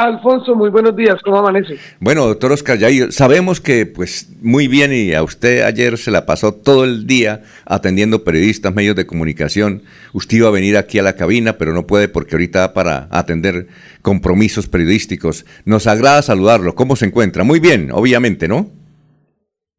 Alfonso, 0.00 0.54
muy 0.54 0.70
buenos 0.70 0.96
días, 0.96 1.20
¿cómo 1.22 1.38
amanece? 1.38 1.76
Bueno, 2.00 2.26
doctor 2.26 2.52
Oscar 2.52 2.78
Yair, 2.78 3.12
sabemos 3.12 3.60
que 3.60 3.84
pues 3.84 4.30
muy 4.40 4.66
bien 4.66 4.94
y 4.94 5.12
a 5.12 5.22
usted 5.22 5.62
ayer 5.62 5.98
se 5.98 6.10
la 6.10 6.24
pasó 6.24 6.54
todo 6.54 6.84
el 6.84 7.06
día 7.06 7.42
atendiendo 7.66 8.24
periodistas, 8.24 8.74
medios 8.74 8.96
de 8.96 9.06
comunicación. 9.06 9.82
Usted 10.14 10.38
iba 10.38 10.48
a 10.48 10.52
venir 10.52 10.78
aquí 10.78 10.98
a 10.98 11.02
la 11.02 11.16
cabina, 11.16 11.58
pero 11.58 11.74
no 11.74 11.86
puede 11.86 12.08
porque 12.08 12.34
ahorita 12.34 12.72
para 12.72 13.08
atender 13.10 13.68
compromisos 14.00 14.68
periodísticos. 14.68 15.44
Nos 15.66 15.86
agrada 15.86 16.22
saludarlo. 16.22 16.74
¿Cómo 16.74 16.96
se 16.96 17.04
encuentra? 17.04 17.44
Muy 17.44 17.60
bien, 17.60 17.90
obviamente, 17.92 18.48
¿no? 18.48 18.70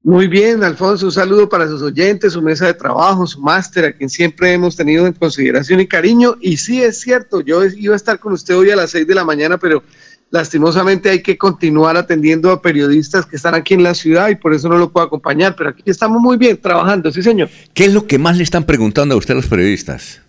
Muy 0.03 0.27
bien, 0.27 0.63
Alfonso, 0.63 1.05
un 1.05 1.11
saludo 1.11 1.47
para 1.47 1.67
sus 1.67 1.83
oyentes, 1.83 2.33
su 2.33 2.41
mesa 2.41 2.65
de 2.65 2.73
trabajo, 2.73 3.27
su 3.27 3.39
máster, 3.39 3.85
a 3.85 3.91
quien 3.91 4.09
siempre 4.09 4.51
hemos 4.51 4.75
tenido 4.75 5.05
en 5.05 5.13
consideración 5.13 5.79
y 5.79 5.85
cariño. 5.85 6.37
Y 6.41 6.57
sí, 6.57 6.81
es 6.81 6.99
cierto, 7.01 7.41
yo 7.41 7.63
iba 7.63 7.93
a 7.93 7.97
estar 7.97 8.17
con 8.17 8.33
usted 8.33 8.57
hoy 8.57 8.71
a 8.71 8.75
las 8.75 8.89
seis 8.89 9.05
de 9.05 9.13
la 9.13 9.23
mañana, 9.23 9.59
pero 9.59 9.83
lastimosamente 10.31 11.09
hay 11.09 11.21
que 11.21 11.37
continuar 11.37 11.97
atendiendo 11.97 12.51
a 12.51 12.61
periodistas 12.61 13.25
que 13.25 13.35
están 13.35 13.53
aquí 13.53 13.73
en 13.75 13.83
la 13.83 13.93
ciudad 13.93 14.29
y 14.29 14.35
por 14.35 14.53
eso 14.53 14.69
no 14.69 14.77
lo 14.77 14.91
puedo 14.91 15.05
acompañar, 15.05 15.55
pero 15.55 15.69
aquí 15.69 15.83
estamos 15.85 16.21
muy 16.21 16.37
bien 16.37 16.59
trabajando, 16.59 17.11
sí 17.11 17.21
señor. 17.21 17.49
¿Qué 17.73 17.85
es 17.85 17.93
lo 17.93 18.07
que 18.07 18.17
más 18.17 18.37
le 18.37 18.43
están 18.43 18.63
preguntando 18.63 19.13
a 19.13 19.17
usted 19.17 19.35
los 19.35 19.47
periodistas? 19.47 20.21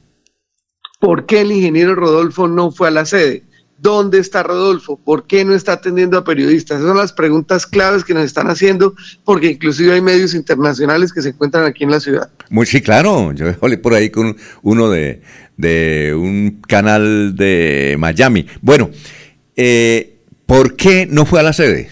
¿Por 1.01 1.27
qué 1.27 1.41
el 1.41 1.52
ingeniero 1.52 1.95
Rodolfo 1.95 2.46
no 2.46 2.70
fue 2.70 2.88
a 2.88 2.91
la 2.91 3.05
sede? 3.07 3.45
¿Dónde 3.79 4.20
está 4.20 4.45
Rodolfo? 4.45 4.96
¿Por 4.96 5.27
qué 5.27 5.45
no 5.45 5.55
está 5.55 5.73
atendiendo 5.73 6.16
a 6.16 6.23
periodistas? 6.23 6.77
Esas 6.77 6.88
son 6.88 6.98
las 6.98 7.12
preguntas 7.12 7.66
claves 7.66 8.05
que 8.05 8.15
nos 8.15 8.24
están 8.24 8.48
haciendo, 8.48 8.95
porque 9.24 9.48
inclusive 9.48 9.95
hay 9.95 10.01
medios 10.01 10.34
internacionales 10.34 11.12
que 11.12 11.21
se 11.21 11.30
encuentran 11.30 11.65
aquí 11.65 11.82
en 11.82 11.91
la 11.91 11.98
ciudad. 11.98 12.30
Muy, 12.48 12.66
sí, 12.66 12.80
claro. 12.80 13.32
Yo 13.32 13.46
hablé 13.60 13.79
por 13.79 13.95
ahí 13.95 14.10
con 14.10 14.37
uno 14.62 14.88
de, 14.88 15.23
de 15.57 16.15
un 16.16 16.62
canal 16.69 17.34
de 17.34 17.96
Miami. 17.98 18.46
Bueno, 18.60 18.91
eh, 19.56 20.20
¿por 20.47 20.77
qué 20.77 21.06
no 21.06 21.27
fue 21.27 21.41
a 21.41 21.42
la 21.42 21.52
sede? 21.52 21.88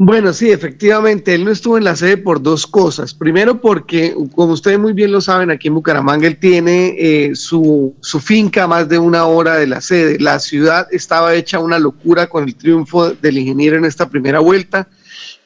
Bueno, 0.00 0.32
sí, 0.32 0.52
efectivamente, 0.52 1.34
él 1.34 1.44
no 1.44 1.50
estuvo 1.50 1.76
en 1.76 1.82
la 1.82 1.96
sede 1.96 2.18
por 2.18 2.40
dos 2.40 2.68
cosas. 2.68 3.14
Primero 3.14 3.60
porque, 3.60 4.14
como 4.36 4.52
ustedes 4.52 4.78
muy 4.78 4.92
bien 4.92 5.10
lo 5.10 5.20
saben, 5.20 5.50
aquí 5.50 5.66
en 5.66 5.74
Bucaramanga 5.74 6.28
él 6.28 6.38
tiene 6.38 6.94
eh, 6.96 7.34
su, 7.34 7.96
su, 8.00 8.20
finca 8.20 8.68
más 8.68 8.88
de 8.88 9.00
una 9.00 9.24
hora 9.24 9.56
de 9.56 9.66
la 9.66 9.80
sede. 9.80 10.20
La 10.20 10.38
ciudad 10.38 10.86
estaba 10.92 11.34
hecha 11.34 11.58
una 11.58 11.80
locura 11.80 12.28
con 12.28 12.44
el 12.44 12.54
triunfo 12.54 13.10
del 13.10 13.38
ingeniero 13.38 13.76
en 13.76 13.86
esta 13.86 14.08
primera 14.08 14.38
vuelta. 14.38 14.86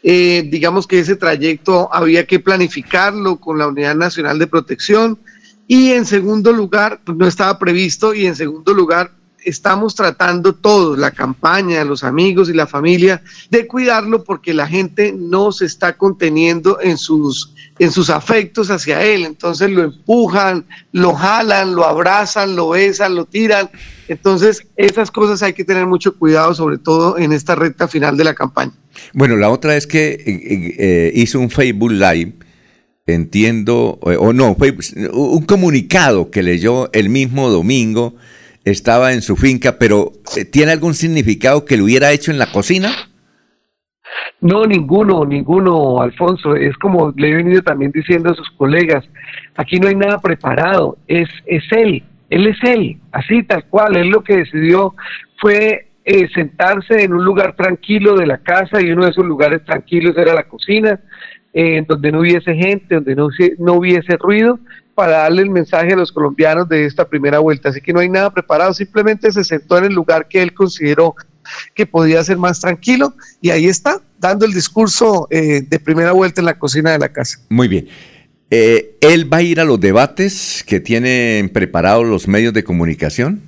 Eh, 0.02 0.46
digamos 0.50 0.86
que 0.86 0.98
ese 0.98 1.16
trayecto 1.16 1.88
había 1.90 2.26
que 2.26 2.38
planificarlo 2.38 3.40
con 3.40 3.56
la 3.56 3.68
Unidad 3.68 3.94
Nacional 3.94 4.38
de 4.38 4.48
Protección. 4.48 5.18
Y 5.66 5.92
en 5.92 6.04
segundo 6.04 6.52
lugar, 6.52 7.00
pues 7.06 7.16
no 7.16 7.26
estaba 7.26 7.58
previsto. 7.58 8.12
Y 8.12 8.26
en 8.26 8.36
segundo 8.36 8.74
lugar, 8.74 9.12
estamos 9.44 9.94
tratando 9.94 10.54
todos, 10.54 10.98
la 10.98 11.10
campaña, 11.10 11.84
los 11.84 12.04
amigos 12.04 12.48
y 12.48 12.52
la 12.52 12.66
familia, 12.66 13.22
de 13.50 13.66
cuidarlo 13.66 14.24
porque 14.24 14.54
la 14.54 14.66
gente 14.66 15.14
no 15.16 15.52
se 15.52 15.66
está 15.66 15.96
conteniendo 15.96 16.78
en 16.80 16.98
sus, 16.98 17.54
en 17.78 17.90
sus 17.90 18.10
afectos 18.10 18.70
hacia 18.70 19.02
él. 19.02 19.24
Entonces 19.24 19.70
lo 19.70 19.82
empujan, 19.82 20.64
lo 20.92 21.14
jalan, 21.14 21.74
lo 21.74 21.84
abrazan, 21.84 22.56
lo 22.56 22.70
besan, 22.70 23.14
lo 23.14 23.24
tiran. 23.24 23.70
Entonces 24.08 24.66
esas 24.76 25.10
cosas 25.10 25.42
hay 25.42 25.52
que 25.52 25.64
tener 25.64 25.86
mucho 25.86 26.16
cuidado, 26.16 26.54
sobre 26.54 26.78
todo 26.78 27.18
en 27.18 27.32
esta 27.32 27.54
recta 27.54 27.88
final 27.88 28.16
de 28.16 28.24
la 28.24 28.34
campaña. 28.34 28.72
Bueno, 29.12 29.36
la 29.36 29.50
otra 29.50 29.76
es 29.76 29.86
que 29.86 30.22
eh, 30.78 31.12
hizo 31.14 31.40
un 31.40 31.50
Facebook 31.50 31.92
Live 31.92 32.34
entiendo, 33.06 33.98
eh, 34.06 34.16
o 34.16 34.32
no, 34.32 34.56
un 35.12 35.44
comunicado 35.44 36.30
que 36.30 36.42
leyó 36.42 36.92
el 36.92 37.08
mismo 37.08 37.50
domingo 37.50 38.14
estaba 38.64 39.12
en 39.12 39.22
su 39.22 39.36
finca, 39.36 39.78
pero 39.78 40.12
eh, 40.36 40.44
¿tiene 40.44 40.72
algún 40.72 40.94
significado 40.94 41.64
que 41.64 41.76
lo 41.76 41.84
hubiera 41.84 42.12
hecho 42.12 42.30
en 42.30 42.38
la 42.38 42.52
cocina? 42.52 42.90
No, 44.40 44.64
ninguno, 44.66 45.24
ninguno, 45.24 46.00
Alfonso. 46.00 46.56
Es 46.56 46.76
como 46.78 47.12
le 47.16 47.30
he 47.30 47.34
venido 47.34 47.62
también 47.62 47.92
diciendo 47.92 48.30
a 48.30 48.34
sus 48.34 48.50
colegas, 48.50 49.04
aquí 49.56 49.78
no 49.78 49.88
hay 49.88 49.94
nada 49.94 50.18
preparado, 50.20 50.98
es, 51.06 51.28
es 51.46 51.64
él, 51.70 52.02
él 52.28 52.46
es 52.46 52.56
él, 52.62 52.98
así 53.12 53.42
tal 53.44 53.64
cual, 53.66 53.96
él 53.96 54.08
lo 54.08 54.22
que 54.22 54.38
decidió 54.38 54.94
fue 55.38 55.88
eh, 56.04 56.28
sentarse 56.34 57.04
en 57.04 57.12
un 57.12 57.24
lugar 57.24 57.54
tranquilo 57.54 58.16
de 58.16 58.26
la 58.26 58.38
casa 58.38 58.80
y 58.80 58.90
uno 58.90 59.04
de 59.04 59.10
esos 59.10 59.24
lugares 59.24 59.64
tranquilos 59.64 60.16
era 60.16 60.34
la 60.34 60.48
cocina, 60.48 60.98
eh, 61.52 61.84
donde 61.86 62.10
no 62.10 62.20
hubiese 62.20 62.54
gente, 62.54 62.96
donde 62.96 63.14
no, 63.14 63.28
no 63.58 63.74
hubiese 63.74 64.16
ruido, 64.16 64.58
para 64.94 65.18
darle 65.18 65.42
el 65.42 65.50
mensaje 65.50 65.92
a 65.92 65.96
los 65.96 66.12
colombianos 66.12 66.68
de 66.68 66.84
esta 66.84 67.08
primera 67.08 67.38
vuelta. 67.38 67.70
Así 67.70 67.80
que 67.80 67.92
no 67.92 68.00
hay 68.00 68.08
nada 68.08 68.30
preparado, 68.30 68.72
simplemente 68.74 69.32
se 69.32 69.44
sentó 69.44 69.78
en 69.78 69.84
el 69.84 69.92
lugar 69.92 70.28
que 70.28 70.42
él 70.42 70.52
consideró 70.52 71.14
que 71.74 71.86
podía 71.86 72.22
ser 72.24 72.38
más 72.38 72.60
tranquilo 72.60 73.14
y 73.40 73.50
ahí 73.50 73.66
está, 73.66 74.00
dando 74.18 74.46
el 74.46 74.52
discurso 74.52 75.26
eh, 75.30 75.62
de 75.68 75.78
primera 75.78 76.12
vuelta 76.12 76.40
en 76.40 76.46
la 76.46 76.58
cocina 76.58 76.92
de 76.92 76.98
la 76.98 77.08
casa. 77.08 77.38
Muy 77.48 77.68
bien. 77.68 77.88
Eh, 78.50 78.96
¿Él 79.00 79.32
va 79.32 79.38
a 79.38 79.42
ir 79.42 79.60
a 79.60 79.64
los 79.64 79.80
debates 79.80 80.62
que 80.66 80.78
tienen 80.78 81.48
preparados 81.48 82.06
los 82.06 82.28
medios 82.28 82.52
de 82.52 82.62
comunicación? 82.62 83.40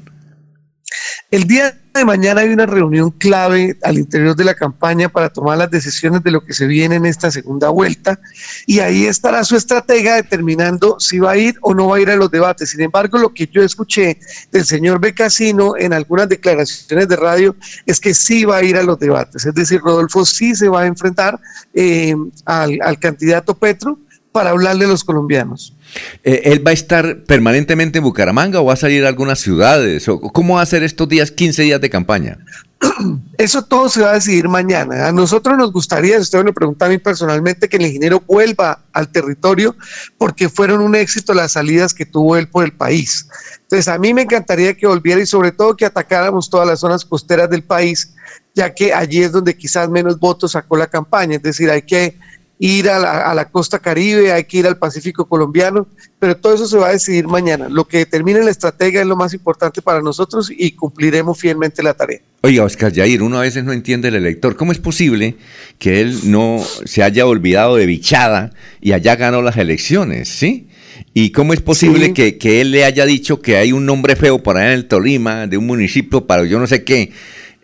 El 1.34 1.48
día 1.48 1.76
de 1.92 2.04
mañana 2.04 2.42
hay 2.42 2.50
una 2.50 2.64
reunión 2.64 3.10
clave 3.10 3.76
al 3.82 3.98
interior 3.98 4.36
de 4.36 4.44
la 4.44 4.54
campaña 4.54 5.08
para 5.08 5.30
tomar 5.30 5.58
las 5.58 5.68
decisiones 5.68 6.22
de 6.22 6.30
lo 6.30 6.44
que 6.44 6.52
se 6.52 6.68
viene 6.68 6.94
en 6.94 7.06
esta 7.06 7.28
segunda 7.28 7.70
vuelta 7.70 8.20
y 8.66 8.78
ahí 8.78 9.06
estará 9.06 9.42
su 9.42 9.56
estratega 9.56 10.14
determinando 10.14 11.00
si 11.00 11.18
va 11.18 11.32
a 11.32 11.36
ir 11.36 11.56
o 11.62 11.74
no 11.74 11.88
va 11.88 11.96
a 11.96 12.00
ir 12.00 12.08
a 12.10 12.14
los 12.14 12.30
debates. 12.30 12.70
Sin 12.70 12.82
embargo, 12.82 13.18
lo 13.18 13.34
que 13.34 13.48
yo 13.48 13.64
escuché 13.64 14.16
del 14.52 14.64
señor 14.64 15.00
Becasino 15.00 15.76
en 15.76 15.92
algunas 15.92 16.28
declaraciones 16.28 17.08
de 17.08 17.16
radio 17.16 17.56
es 17.84 17.98
que 17.98 18.14
sí 18.14 18.44
va 18.44 18.58
a 18.58 18.62
ir 18.62 18.76
a 18.76 18.84
los 18.84 19.00
debates. 19.00 19.44
Es 19.44 19.54
decir, 19.54 19.80
Rodolfo 19.80 20.24
sí 20.24 20.54
se 20.54 20.68
va 20.68 20.82
a 20.82 20.86
enfrentar 20.86 21.40
eh, 21.74 22.14
al, 22.44 22.78
al 22.80 23.00
candidato 23.00 23.54
Petro 23.54 23.98
para 24.34 24.50
hablarle 24.50 24.86
a 24.86 24.88
los 24.88 25.04
colombianos. 25.04 25.76
Eh, 26.24 26.42
¿Él 26.46 26.66
va 26.66 26.72
a 26.72 26.74
estar 26.74 27.22
permanentemente 27.22 27.98
en 27.98 28.04
Bucaramanga 28.04 28.60
o 28.60 28.64
va 28.64 28.72
a 28.72 28.76
salir 28.76 29.04
a 29.04 29.08
algunas 29.08 29.38
ciudades? 29.38 30.08
¿O 30.08 30.18
¿Cómo 30.18 30.56
va 30.56 30.62
a 30.62 30.66
ser 30.66 30.82
estos 30.82 31.08
días, 31.08 31.30
15 31.30 31.62
días 31.62 31.80
de 31.80 31.88
campaña? 31.88 32.38
Eso 33.38 33.62
todo 33.62 33.88
se 33.88 34.02
va 34.02 34.10
a 34.10 34.14
decidir 34.14 34.48
mañana. 34.48 35.06
A 35.06 35.12
nosotros 35.12 35.56
nos 35.56 35.70
gustaría, 35.70 36.16
si 36.16 36.22
usted 36.22 36.42
me 36.42 36.52
pregunta 36.52 36.86
a 36.86 36.88
mí 36.88 36.98
personalmente, 36.98 37.68
que 37.68 37.76
el 37.76 37.86
ingeniero 37.86 38.24
vuelva 38.26 38.80
al 38.92 39.08
territorio 39.08 39.76
porque 40.18 40.48
fueron 40.48 40.80
un 40.80 40.96
éxito 40.96 41.32
las 41.32 41.52
salidas 41.52 41.94
que 41.94 42.04
tuvo 42.04 42.36
él 42.36 42.48
por 42.48 42.64
el 42.64 42.72
país. 42.72 43.28
Entonces, 43.62 43.86
a 43.86 43.98
mí 43.98 44.12
me 44.12 44.22
encantaría 44.22 44.74
que 44.74 44.88
volviera 44.88 45.20
y 45.20 45.26
sobre 45.26 45.52
todo 45.52 45.76
que 45.76 45.86
atacáramos 45.86 46.50
todas 46.50 46.66
las 46.66 46.80
zonas 46.80 47.04
costeras 47.04 47.48
del 47.50 47.62
país, 47.62 48.12
ya 48.52 48.74
que 48.74 48.92
allí 48.92 49.22
es 49.22 49.30
donde 49.30 49.56
quizás 49.56 49.88
menos 49.88 50.18
votos 50.18 50.50
sacó 50.50 50.76
la 50.76 50.88
campaña. 50.88 51.36
Es 51.36 51.42
decir, 51.42 51.70
hay 51.70 51.82
que 51.82 52.18
ir 52.66 52.88
a 52.88 53.34
la, 53.34 53.44
costa 53.50 53.78
caribe, 53.78 54.32
hay 54.32 54.44
que 54.44 54.56
ir 54.56 54.66
al 54.66 54.78
Pacífico 54.78 55.26
colombiano, 55.26 55.86
pero 56.18 56.34
todo 56.34 56.54
eso 56.54 56.66
se 56.66 56.78
va 56.78 56.88
a 56.88 56.92
decidir 56.92 57.26
mañana. 57.26 57.68
Lo 57.68 57.84
que 57.84 57.98
determine 57.98 58.42
la 58.42 58.50
estrategia 58.50 59.02
es 59.02 59.06
lo 59.06 59.16
más 59.16 59.34
importante 59.34 59.82
para 59.82 60.00
nosotros 60.00 60.50
y 60.50 60.70
cumpliremos 60.70 61.38
fielmente 61.38 61.82
la 61.82 61.92
tarea. 61.92 62.20
Oiga, 62.40 62.64
Oscar 62.64 62.90
Yair, 62.90 63.22
uno 63.22 63.36
a 63.36 63.42
veces 63.42 63.64
no 63.64 63.72
entiende 63.72 64.08
el 64.08 64.14
elector. 64.14 64.56
¿Cómo 64.56 64.72
es 64.72 64.78
posible 64.78 65.36
que 65.78 66.00
él 66.00 66.18
no 66.30 66.64
se 66.86 67.02
haya 67.02 67.26
olvidado 67.26 67.76
de 67.76 67.84
Bichada 67.84 68.54
y 68.80 68.92
haya 68.92 69.14
ganado 69.16 69.42
las 69.42 69.58
elecciones? 69.58 70.30
¿Sí? 70.30 70.68
¿Y 71.12 71.32
cómo 71.32 71.52
es 71.52 71.60
posible 71.60 72.14
que, 72.14 72.38
que, 72.38 72.62
él 72.62 72.70
le 72.70 72.86
haya 72.86 73.04
dicho 73.04 73.42
que 73.42 73.58
hay 73.58 73.72
un 73.72 73.84
nombre 73.84 74.16
feo 74.16 74.42
por 74.42 74.56
allá 74.56 74.68
en 74.68 74.72
el 74.72 74.88
Tolima, 74.88 75.46
de 75.46 75.58
un 75.58 75.66
municipio 75.66 76.26
para 76.26 76.44
yo 76.46 76.58
no 76.58 76.66
sé 76.66 76.82
qué? 76.82 77.12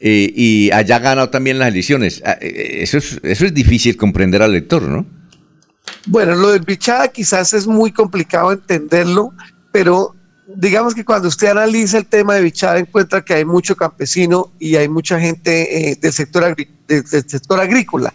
Eh, 0.03 0.33
y 0.35 0.71
haya 0.71 0.99
ganado 0.99 1.29
también 1.29 1.59
las 1.59 1.69
elecciones. 1.69 2.23
Ah, 2.25 2.39
eh, 2.41 2.79
eso 2.83 2.99
es, 2.99 3.21
eso 3.23 3.45
es 3.45 3.53
difícil 3.53 3.97
comprender 3.97 4.41
al 4.41 4.53
lector, 4.53 4.83
¿no? 4.83 5.05
Bueno, 6.07 6.35
lo 6.35 6.51
del 6.51 6.63
Bichada 6.63 7.09
quizás 7.09 7.53
es 7.53 7.67
muy 7.67 7.93
complicado 7.93 8.53
entenderlo, 8.53 9.35
pero 9.73 10.15
digamos 10.57 10.95
que 10.95 11.05
cuando 11.05 11.29
usted 11.29 11.49
analiza 11.49 11.99
el 11.99 12.07
tema 12.07 12.35
de 12.35 12.43
Bichada 12.43 12.79
encuentra 12.79 13.23
que 13.23 13.35
hay 13.35 13.45
mucho 13.45 13.77
campesino 13.77 14.53
y 14.59 14.77
hay 14.77 14.89
mucha 14.89 15.21
gente 15.21 15.91
eh, 15.91 15.97
del 16.01 16.13
sector 16.13 16.45
agrícola 16.45 16.80
del 16.91 17.07
sector 17.07 17.61
agrícola. 17.61 18.13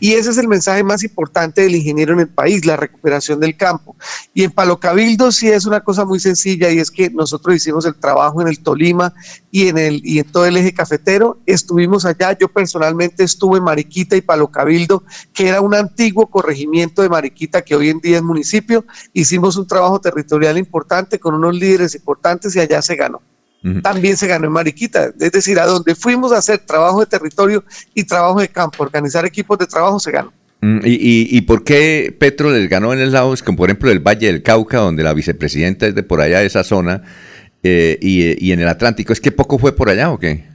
Y 0.00 0.12
ese 0.12 0.30
es 0.30 0.38
el 0.38 0.48
mensaje 0.48 0.84
más 0.84 1.02
importante 1.02 1.62
del 1.62 1.74
ingeniero 1.74 2.12
en 2.12 2.20
el 2.20 2.28
país, 2.28 2.64
la 2.66 2.76
recuperación 2.76 3.40
del 3.40 3.56
campo. 3.56 3.96
Y 4.34 4.44
en 4.44 4.50
Palo 4.50 4.78
Cabildo 4.78 5.32
sí 5.32 5.48
es 5.48 5.64
una 5.66 5.80
cosa 5.80 6.04
muy 6.04 6.20
sencilla 6.20 6.70
y 6.70 6.78
es 6.78 6.90
que 6.90 7.10
nosotros 7.10 7.56
hicimos 7.56 7.86
el 7.86 7.94
trabajo 7.94 8.42
en 8.42 8.48
el 8.48 8.60
Tolima 8.60 9.14
y 9.50 9.68
en, 9.68 9.78
el, 9.78 10.00
y 10.04 10.18
en 10.18 10.30
todo 10.30 10.46
el 10.46 10.56
eje 10.56 10.72
cafetero. 10.72 11.38
Estuvimos 11.46 12.04
allá, 12.04 12.36
yo 12.38 12.48
personalmente 12.48 13.24
estuve 13.24 13.58
en 13.58 13.64
Mariquita 13.64 14.16
y 14.16 14.20
Palo 14.20 14.48
Cabildo, 14.48 15.04
que 15.32 15.48
era 15.48 15.60
un 15.60 15.74
antiguo 15.74 16.26
corregimiento 16.26 17.02
de 17.02 17.08
Mariquita 17.08 17.62
que 17.62 17.74
hoy 17.74 17.88
en 17.88 18.00
día 18.00 18.18
es 18.18 18.22
municipio. 18.22 18.84
Hicimos 19.12 19.56
un 19.56 19.66
trabajo 19.66 20.00
territorial 20.00 20.58
importante 20.58 21.18
con 21.18 21.34
unos 21.34 21.54
líderes 21.54 21.94
importantes 21.94 22.54
y 22.54 22.60
allá 22.60 22.82
se 22.82 22.96
ganó 22.96 23.22
también 23.82 24.16
se 24.16 24.26
ganó 24.26 24.46
en 24.46 24.52
Mariquita. 24.52 25.10
Es 25.18 25.32
decir, 25.32 25.58
a 25.58 25.66
donde 25.66 25.94
fuimos 25.94 26.32
a 26.32 26.38
hacer 26.38 26.58
trabajo 26.58 27.00
de 27.00 27.06
territorio 27.06 27.64
y 27.94 28.04
trabajo 28.04 28.40
de 28.40 28.48
campo, 28.48 28.82
organizar 28.82 29.24
equipos 29.26 29.58
de 29.58 29.66
trabajo, 29.66 29.98
se 29.98 30.10
ganó. 30.10 30.32
Mm, 30.60 30.80
¿Y, 30.84 31.36
y, 31.36 31.40
por 31.42 31.62
qué 31.62 32.14
Petro 32.18 32.50
les 32.50 32.68
ganó 32.68 32.92
en 32.92 32.98
el 32.98 33.12
lado, 33.12 33.32
como 33.44 33.58
por 33.58 33.70
ejemplo 33.70 33.90
el 33.90 34.00
Valle 34.00 34.26
del 34.26 34.42
Cauca, 34.42 34.78
donde 34.78 35.04
la 35.04 35.14
vicepresidenta 35.14 35.86
es 35.86 35.94
de 35.94 36.02
por 36.02 36.20
allá 36.20 36.40
de 36.40 36.46
esa 36.46 36.64
zona, 36.64 37.02
eh, 37.62 37.96
y, 38.00 38.44
y, 38.44 38.52
en 38.52 38.60
el 38.60 38.68
Atlántico? 38.68 39.12
¿Es 39.12 39.20
que 39.20 39.30
poco 39.30 39.58
fue 39.58 39.76
por 39.76 39.88
allá 39.88 40.10
o 40.10 40.18
qué? 40.18 40.47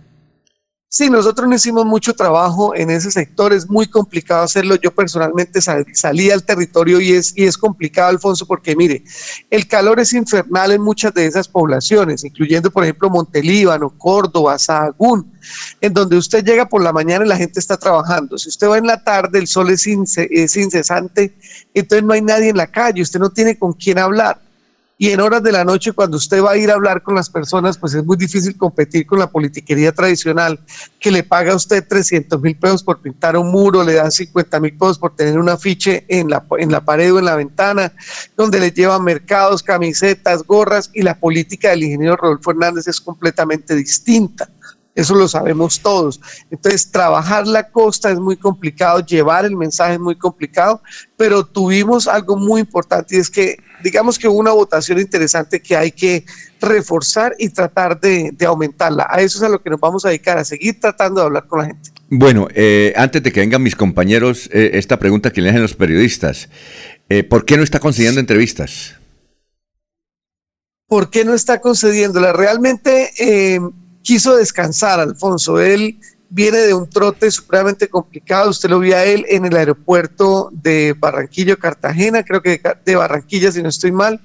Sí, 0.96 1.10
nosotros 1.10 1.50
no 1.50 1.56
hicimos 1.56 1.88
mucho 1.88 2.14
trabajo 2.14 2.76
en 2.76 2.92
ese 2.92 3.10
sector, 3.10 3.52
es 3.52 3.68
muy 3.68 3.88
complicado 3.88 4.44
hacerlo. 4.44 4.76
Yo 4.76 4.94
personalmente 4.94 5.60
salí 5.60 6.30
al 6.30 6.44
territorio 6.44 7.02
y 7.02 7.14
es, 7.14 7.34
y 7.36 7.46
es 7.46 7.58
complicado, 7.58 8.10
Alfonso, 8.10 8.46
porque 8.46 8.76
mire, 8.76 9.04
el 9.50 9.68
calor 9.68 10.00
es 10.00 10.14
infernal 10.14 10.72
en 10.72 10.84
muchas 10.84 11.12
de 11.16 11.26
esas 11.26 11.48
poblaciones, 11.48 12.24
incluyendo, 12.24 12.70
por 12.70 12.84
ejemplo, 12.84 13.10
Montelíbano, 13.10 13.90
Córdoba, 13.98 14.60
Sahagún, 14.60 15.34
en 15.82 15.94
donde 15.96 16.16
usted 16.16 16.46
llega 16.46 16.70
por 16.70 16.84
la 16.84 16.94
mañana 16.94 17.26
y 17.26 17.30
la 17.30 17.38
gente 17.38 17.60
está 17.60 17.76
trabajando. 17.76 18.38
Si 18.38 18.50
usted 18.50 18.68
va 18.68 18.78
en 18.78 18.86
la 18.86 19.04
tarde, 19.04 19.40
el 19.40 19.48
sol 19.48 19.72
es, 19.72 19.88
es 19.88 20.58
incesante, 20.58 21.36
entonces 21.74 22.06
no 22.06 22.14
hay 22.14 22.22
nadie 22.22 22.50
en 22.50 22.58
la 22.58 22.68
calle, 22.68 23.02
usted 23.02 23.20
no 23.20 23.32
tiene 23.32 23.58
con 23.58 23.74
quién 23.74 23.98
hablar 23.98 24.40
y 25.04 25.10
en 25.10 25.20
horas 25.20 25.44
de 25.44 25.52
la 25.52 25.66
noche 25.66 25.92
cuando 25.92 26.16
usted 26.16 26.42
va 26.42 26.52
a 26.52 26.58
ir 26.58 26.72
a 26.72 26.76
hablar 26.76 27.04
con 27.04 27.14
las 27.14 27.30
personas, 27.30 27.78
pues 27.78 27.94
es 27.94 28.06
muy 28.06 28.16
difícil 28.16 28.56
competir 28.56 29.06
con 29.06 29.20
la 29.20 29.30
politiquería 29.30 29.92
tradicional 29.92 30.62
que 30.98 31.12
le 31.12 31.24
paga 31.24 31.52
a 31.52 31.58
usted 31.58 31.86
300 31.86 32.42
mil 32.42 32.56
pesos 32.56 32.84
por 32.84 33.02
pintar 33.02 33.36
un 33.36 33.52
muro, 33.52 33.84
le 33.84 33.96
dan 33.96 34.14
50 34.14 34.62
mil 34.62 34.72
pesos 34.78 34.98
por 34.98 35.14
tener 35.14 35.38
un 35.38 35.50
afiche 35.50 36.06
en 36.08 36.30
la, 36.30 36.46
en 36.58 36.72
la 36.72 36.86
pared 36.86 37.14
o 37.14 37.20
en 37.20 37.26
la 37.26 37.36
ventana, 37.36 37.92
donde 38.38 38.62
le 38.62 38.72
llevan 38.72 39.04
mercados, 39.04 39.62
camisetas, 39.62 40.42
gorras 40.44 40.90
y 40.94 41.02
la 41.02 41.20
política 41.20 41.72
del 41.72 41.84
ingeniero 41.84 42.16
Rodolfo 42.16 42.52
Hernández 42.52 42.88
es 42.88 43.02
completamente 43.02 43.76
distinta. 43.76 44.48
Eso 44.96 45.16
lo 45.16 45.28
sabemos 45.28 45.80
todos. 45.80 46.22
Entonces, 46.52 46.92
trabajar 46.92 47.48
la 47.48 47.70
costa 47.70 48.12
es 48.12 48.20
muy 48.20 48.38
complicado, 48.38 49.00
llevar 49.00 49.44
el 49.44 49.56
mensaje 49.56 49.94
es 49.94 50.00
muy 50.00 50.16
complicado, 50.16 50.84
pero 51.18 51.44
tuvimos 51.44 52.08
algo 52.08 52.38
muy 52.38 52.62
importante 52.62 53.16
y 53.16 53.20
es 53.20 53.30
que, 53.30 53.58
digamos 53.84 54.20
que 54.20 54.28
hubo 54.28 54.38
una 54.38 54.52
votación 54.52 55.00
interesante 55.00 55.60
que 55.62 55.76
hay 55.76 55.92
que 55.92 56.26
reforzar 56.62 57.36
y 57.40 57.50
tratar 57.50 58.00
de, 58.00 58.36
aumentarla. 58.46 59.08
A 59.10 59.22
eso 59.22 59.40
es 59.40 59.44
a 59.44 59.50
lo 59.50 59.62
que 59.62 59.72
nos 59.72 59.80
vamos 59.80 60.06
a 60.06 60.10
dedicar, 60.10 60.38
a 60.38 60.46
seguir 60.46 60.80
tratando 60.80 61.22
de 61.22 61.26
hablar 61.26 61.48
con 61.48 61.60
la 61.60 61.66
gente. 61.66 61.90
Bueno, 62.10 62.48
eh, 62.54 62.94
antes 62.96 63.24
de 63.24 63.32
que 63.32 63.40
vengan 63.40 63.64
mis 63.64 63.76
compañeros, 63.76 64.48
eh, 64.54 64.72
esta 64.74 65.00
pregunta 65.00 65.32
que 65.32 65.42
le 65.42 65.50
hacen 65.50 65.64
los 65.64 65.74
periodistas, 65.74 66.50
eh, 67.10 67.24
¿por 67.24 67.46
qué 67.46 67.58
no 67.58 67.64
está 67.64 67.80
concediendo 67.80 68.20
entrevistas? 68.20 68.96
¿Por 70.88 71.10
qué 71.10 71.26
no 71.26 71.34
está 71.34 71.60
concediéndola? 71.60 72.34
Realmente 72.34 73.12
quiso 74.04 74.36
descansar, 74.36 75.00
Alfonso. 75.00 75.60
Él 75.60 75.98
viene 76.30 76.58
de 76.60 76.74
un 76.74 76.90
trote 76.90 77.30
supremamente 77.32 77.88
complicado. 77.88 78.50
Usted 78.50 78.70
lo 78.70 78.80
vio 78.80 78.96
a 78.96 79.04
él 79.04 79.26
en 79.30 79.46
el 79.46 79.56
aeropuerto 79.56 80.50
de 80.52 80.96
Barranquillo, 80.98 81.58
Cartagena, 81.58 82.24
creo 82.24 82.42
que 82.42 82.62
de 82.86 82.96
Barranquilla, 82.96 83.52
si 83.52 83.62
no 83.62 83.70
estoy 83.70 83.92
mal. 83.92 84.20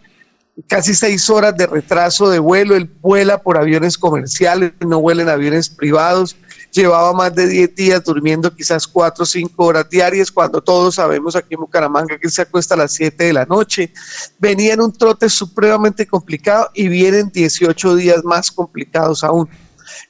Casi 0.66 0.92
seis 0.92 1.30
horas 1.30 1.56
de 1.56 1.66
retraso 1.66 2.28
de 2.30 2.40
vuelo. 2.40 2.74
Él 2.74 2.90
vuela 3.00 3.42
por 3.42 3.56
aviones 3.56 3.96
comerciales, 3.96 4.72
no 4.80 5.00
vuela 5.00 5.22
en 5.22 5.28
aviones 5.28 5.68
privados. 5.68 6.34
Llevaba 6.72 7.12
más 7.12 7.34
de 7.34 7.46
diez 7.46 7.74
días 7.74 8.02
durmiendo 8.02 8.54
quizás 8.54 8.86
cuatro 8.86 9.22
o 9.22 9.26
cinco 9.26 9.66
horas 9.66 9.88
diarias, 9.88 10.32
cuando 10.32 10.60
todos 10.60 10.96
sabemos 10.96 11.36
aquí 11.36 11.54
en 11.54 11.60
Bucaramanga 11.60 12.18
que 12.18 12.28
se 12.28 12.42
acuesta 12.42 12.74
a 12.74 12.78
las 12.78 12.92
siete 12.92 13.24
de 13.24 13.32
la 13.34 13.44
noche. 13.44 13.92
Venía 14.38 14.74
en 14.74 14.80
un 14.80 14.92
trote 14.92 15.28
supremamente 15.28 16.06
complicado 16.06 16.70
y 16.74 16.88
vienen 16.88 17.30
18 17.30 17.96
días 17.96 18.24
más 18.24 18.50
complicados 18.50 19.22
aún. 19.22 19.48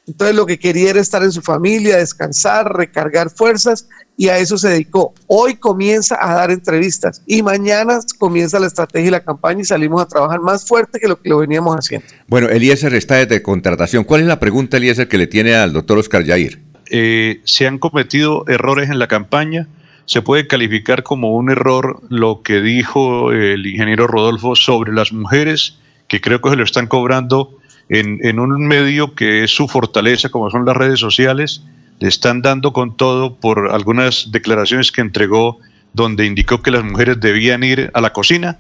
Entonces 0.07 0.37
lo 0.37 0.47
que 0.47 0.59
quería 0.59 0.91
era 0.91 1.01
estar 1.01 1.23
en 1.23 1.33
su 1.33 1.43
familia, 1.43 1.97
descansar, 1.97 2.73
recargar 2.75 3.31
fuerzas 3.31 3.89
y 4.17 4.29
a 4.29 4.39
eso 4.39 4.59
se 4.59 4.69
dedicó. 4.69 5.15
Hoy 5.29 5.55
comienza 5.55 6.19
a 6.21 6.35
dar 6.35 6.51
entrevistas 6.51 7.23
y 7.27 7.43
mañana 7.43 8.01
comienza 8.19 8.59
la 8.59 8.67
estrategia 8.67 9.09
y 9.09 9.11
la 9.13 9.21
campaña 9.21 9.61
y 9.61 9.65
salimos 9.65 10.03
a 10.03 10.07
trabajar 10.07 10.41
más 10.41 10.67
fuerte 10.67 10.99
que 10.99 11.07
lo 11.07 11.21
que 11.21 11.29
lo 11.29 11.39
veníamos 11.39 11.77
haciendo. 11.77 12.07
Bueno, 12.27 12.49
Eliezer 12.49 12.95
está 12.95 13.25
de 13.25 13.43
contratación. 13.43 14.05
¿Cuál 14.05 14.23
es 14.23 14.27
la 14.27 14.41
pregunta, 14.41 14.77
Eliezer, 14.77 15.09
que 15.09 15.19
le 15.19 15.29
tiene 15.29 15.55
al 15.55 15.73
doctor 15.73 15.99
Oscar 15.99 16.25
Yair? 16.25 16.61
Eh, 16.91 17.41
se 17.45 17.67
han 17.67 17.79
cometido 17.79 18.45
errores 18.49 18.91
en 18.91 18.99
la 18.99 19.07
campaña. 19.07 19.69
Se 20.07 20.23
puede 20.23 20.47
calificar 20.47 21.05
como 21.05 21.37
un 21.37 21.51
error 21.51 22.01
lo 22.09 22.43
que 22.43 22.61
dijo 22.61 23.31
el 23.31 23.67
ingeniero 23.67 24.07
Rodolfo 24.07 24.57
sobre 24.57 24.93
las 24.93 25.13
mujeres, 25.13 25.79
que 26.09 26.21
creo 26.21 26.41
que 26.41 26.51
se 26.51 26.57
lo 26.57 26.65
están 26.65 26.87
cobrando 26.87 27.59
en, 27.89 28.39
un 28.39 28.67
medio 28.67 29.15
que 29.15 29.45
es 29.45 29.51
su 29.51 29.67
fortaleza, 29.69 30.29
como 30.29 30.51
son 30.51 30.65
las 30.65 30.77
redes 30.77 31.01
sociales, 31.01 31.63
le 32.01 32.09
están 32.09 32.43
dando 32.43 32.73
con 32.73 32.97
todo 32.97 33.37
por 33.37 33.71
algunas 33.73 34.29
declaraciones 34.31 34.93
que 34.93 35.01
entregó 35.01 35.59
donde 35.93 36.27
indicó 36.27 36.63
que 36.63 36.71
las 36.71 36.85
mujeres 36.85 37.19
debían 37.21 37.63
ir 37.63 37.91
a 37.95 38.01
la 38.01 38.13
cocina. 38.13 38.59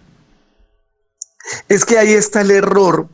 Es 1.68 1.84
que 1.84 1.98
ahí 1.98 2.12
está 2.12 2.40
el 2.40 2.50
error, 2.50 3.06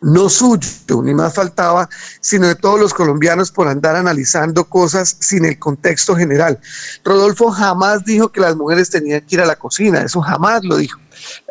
no 0.00 0.28
suyo, 0.28 0.68
ni 1.02 1.14
más 1.14 1.34
faltaba, 1.34 1.88
sino 2.20 2.48
de 2.48 2.54
todos 2.54 2.80
los 2.80 2.92
colombianos 2.92 3.52
por 3.52 3.68
andar 3.68 3.94
analizando 3.94 4.64
cosas 4.64 5.16
sin 5.20 5.44
el 5.44 5.58
contexto 5.58 6.16
general. 6.16 6.58
Rodolfo 7.04 7.50
jamás 7.50 8.04
dijo 8.04 8.30
que 8.30 8.40
las 8.40 8.56
mujeres 8.56 8.90
tenían 8.90 9.20
que 9.20 9.36
ir 9.36 9.40
a 9.42 9.46
la 9.46 9.56
cocina, 9.56 10.02
eso 10.02 10.20
jamás 10.20 10.64
lo 10.64 10.76
dijo. 10.76 10.98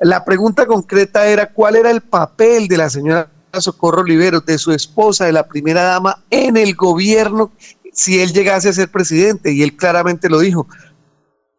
La 0.01 0.25
pregunta 0.25 0.65
concreta 0.65 1.25
era 1.27 1.51
cuál 1.51 1.75
era 1.75 1.91
el 1.91 2.01
papel 2.01 2.67
de 2.67 2.77
la 2.77 2.89
señora 2.89 3.29
Socorro 3.59 4.01
Oliveros, 4.01 4.45
de 4.45 4.57
su 4.57 4.71
esposa, 4.71 5.25
de 5.25 5.33
la 5.33 5.47
primera 5.47 5.81
dama 5.83 6.23
en 6.29 6.55
el 6.55 6.75
gobierno, 6.75 7.51
si 7.91 8.21
él 8.21 8.31
llegase 8.31 8.69
a 8.69 8.73
ser 8.73 8.89
presidente. 8.89 9.51
Y 9.51 9.63
él 9.63 9.75
claramente 9.75 10.29
lo 10.29 10.39
dijo. 10.39 10.67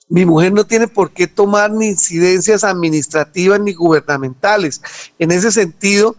Mi 0.08 0.24
mujer 0.24 0.52
no 0.52 0.64
tiene 0.64 0.88
por 0.88 1.10
qué 1.10 1.26
tomar 1.26 1.70
ni 1.70 1.88
incidencias 1.88 2.64
administrativas 2.64 3.60
ni 3.60 3.72
gubernamentales. 3.72 4.80
En 5.18 5.30
ese 5.30 5.50
sentido, 5.50 6.16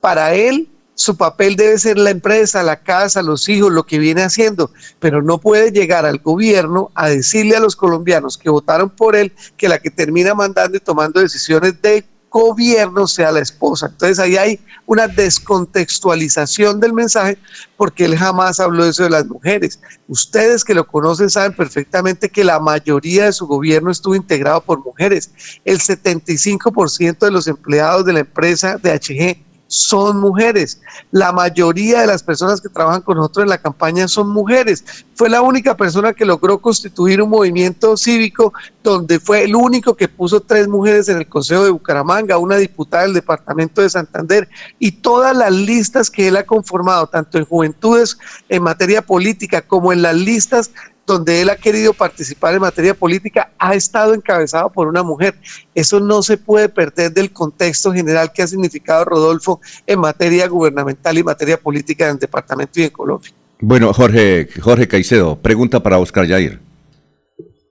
para 0.00 0.34
él, 0.34 0.68
su 0.96 1.16
papel 1.16 1.56
debe 1.56 1.78
ser 1.78 1.98
la 1.98 2.10
empresa, 2.10 2.62
la 2.62 2.82
casa, 2.82 3.20
los 3.22 3.48
hijos, 3.50 3.70
lo 3.70 3.84
que 3.84 3.98
viene 3.98 4.22
haciendo, 4.22 4.70
pero 4.98 5.22
no 5.22 5.38
puede 5.38 5.70
llegar 5.70 6.06
al 6.06 6.18
gobierno 6.18 6.90
a 6.94 7.08
decirle 7.08 7.54
a 7.54 7.60
los 7.60 7.76
colombianos 7.76 8.38
que 8.38 8.48
votaron 8.48 8.88
por 8.88 9.14
él 9.14 9.34
que 9.58 9.68
la 9.68 9.78
que 9.78 9.90
termina 9.90 10.34
mandando 10.34 10.78
y 10.78 10.80
tomando 10.80 11.20
decisiones 11.20 11.80
de 11.82 12.06
gobierno 12.36 13.06
sea 13.06 13.32
la 13.32 13.40
esposa. 13.40 13.86
Entonces 13.86 14.18
ahí 14.18 14.36
hay 14.36 14.60
una 14.84 15.08
descontextualización 15.08 16.80
del 16.80 16.92
mensaje 16.92 17.38
porque 17.76 18.04
él 18.04 18.16
jamás 18.16 18.60
habló 18.60 18.84
de 18.84 18.90
eso 18.90 19.04
de 19.04 19.10
las 19.10 19.26
mujeres. 19.26 19.80
Ustedes 20.06 20.62
que 20.62 20.74
lo 20.74 20.86
conocen 20.86 21.30
saben 21.30 21.56
perfectamente 21.56 22.28
que 22.28 22.44
la 22.44 22.60
mayoría 22.60 23.24
de 23.24 23.32
su 23.32 23.46
gobierno 23.46 23.90
estuvo 23.90 24.14
integrado 24.14 24.60
por 24.60 24.84
mujeres. 24.84 25.30
El 25.64 25.78
75% 25.78 27.18
de 27.18 27.30
los 27.30 27.46
empleados 27.46 28.04
de 28.04 28.12
la 28.12 28.20
empresa 28.20 28.76
de 28.76 28.92
HG 28.92 29.45
son 29.66 30.18
mujeres. 30.18 30.80
La 31.10 31.32
mayoría 31.32 32.00
de 32.00 32.06
las 32.06 32.22
personas 32.22 32.60
que 32.60 32.68
trabajan 32.68 33.02
con 33.02 33.16
nosotros 33.16 33.44
en 33.44 33.50
la 33.50 33.58
campaña 33.58 34.08
son 34.08 34.28
mujeres. 34.28 34.84
Fue 35.14 35.28
la 35.28 35.42
única 35.42 35.76
persona 35.76 36.12
que 36.12 36.24
logró 36.24 36.58
constituir 36.58 37.20
un 37.22 37.30
movimiento 37.30 37.96
cívico 37.96 38.52
donde 38.82 39.18
fue 39.18 39.44
el 39.44 39.56
único 39.56 39.94
que 39.94 40.08
puso 40.08 40.40
tres 40.40 40.68
mujeres 40.68 41.08
en 41.08 41.18
el 41.18 41.28
Consejo 41.28 41.64
de 41.64 41.70
Bucaramanga, 41.70 42.38
una 42.38 42.56
diputada 42.56 43.04
del 43.04 43.14
Departamento 43.14 43.82
de 43.82 43.90
Santander 43.90 44.48
y 44.78 44.92
todas 44.92 45.36
las 45.36 45.52
listas 45.52 46.10
que 46.10 46.28
él 46.28 46.36
ha 46.36 46.44
conformado, 46.44 47.06
tanto 47.08 47.38
en 47.38 47.44
juventudes 47.44 48.18
en 48.48 48.62
materia 48.62 49.02
política 49.02 49.62
como 49.62 49.92
en 49.92 50.02
las 50.02 50.14
listas 50.14 50.70
donde 51.06 51.40
él 51.40 51.50
ha 51.50 51.56
querido 51.56 51.92
participar 51.92 52.54
en 52.54 52.60
materia 52.60 52.92
política 52.92 53.52
ha 53.58 53.74
estado 53.74 54.12
encabezado 54.12 54.70
por 54.70 54.88
una 54.88 55.02
mujer. 55.02 55.36
Eso 55.74 56.00
no 56.00 56.22
se 56.22 56.36
puede 56.36 56.68
perder 56.68 57.12
del 57.12 57.32
contexto 57.32 57.92
general 57.92 58.32
que 58.32 58.42
ha 58.42 58.46
significado 58.46 59.04
Rodolfo 59.04 59.60
en 59.86 60.00
materia 60.00 60.48
gubernamental 60.48 61.16
y 61.16 61.22
materia 61.22 61.56
política 61.58 62.06
en 62.06 62.12
el 62.12 62.18
departamento 62.18 62.80
y 62.80 62.84
en 62.84 62.90
Colombia. 62.90 63.30
Bueno, 63.60 63.92
Jorge, 63.92 64.48
Jorge 64.60 64.88
Caicedo, 64.88 65.36
pregunta 65.36 65.82
para 65.82 65.98
Oscar 65.98 66.26
Yair. 66.26 66.60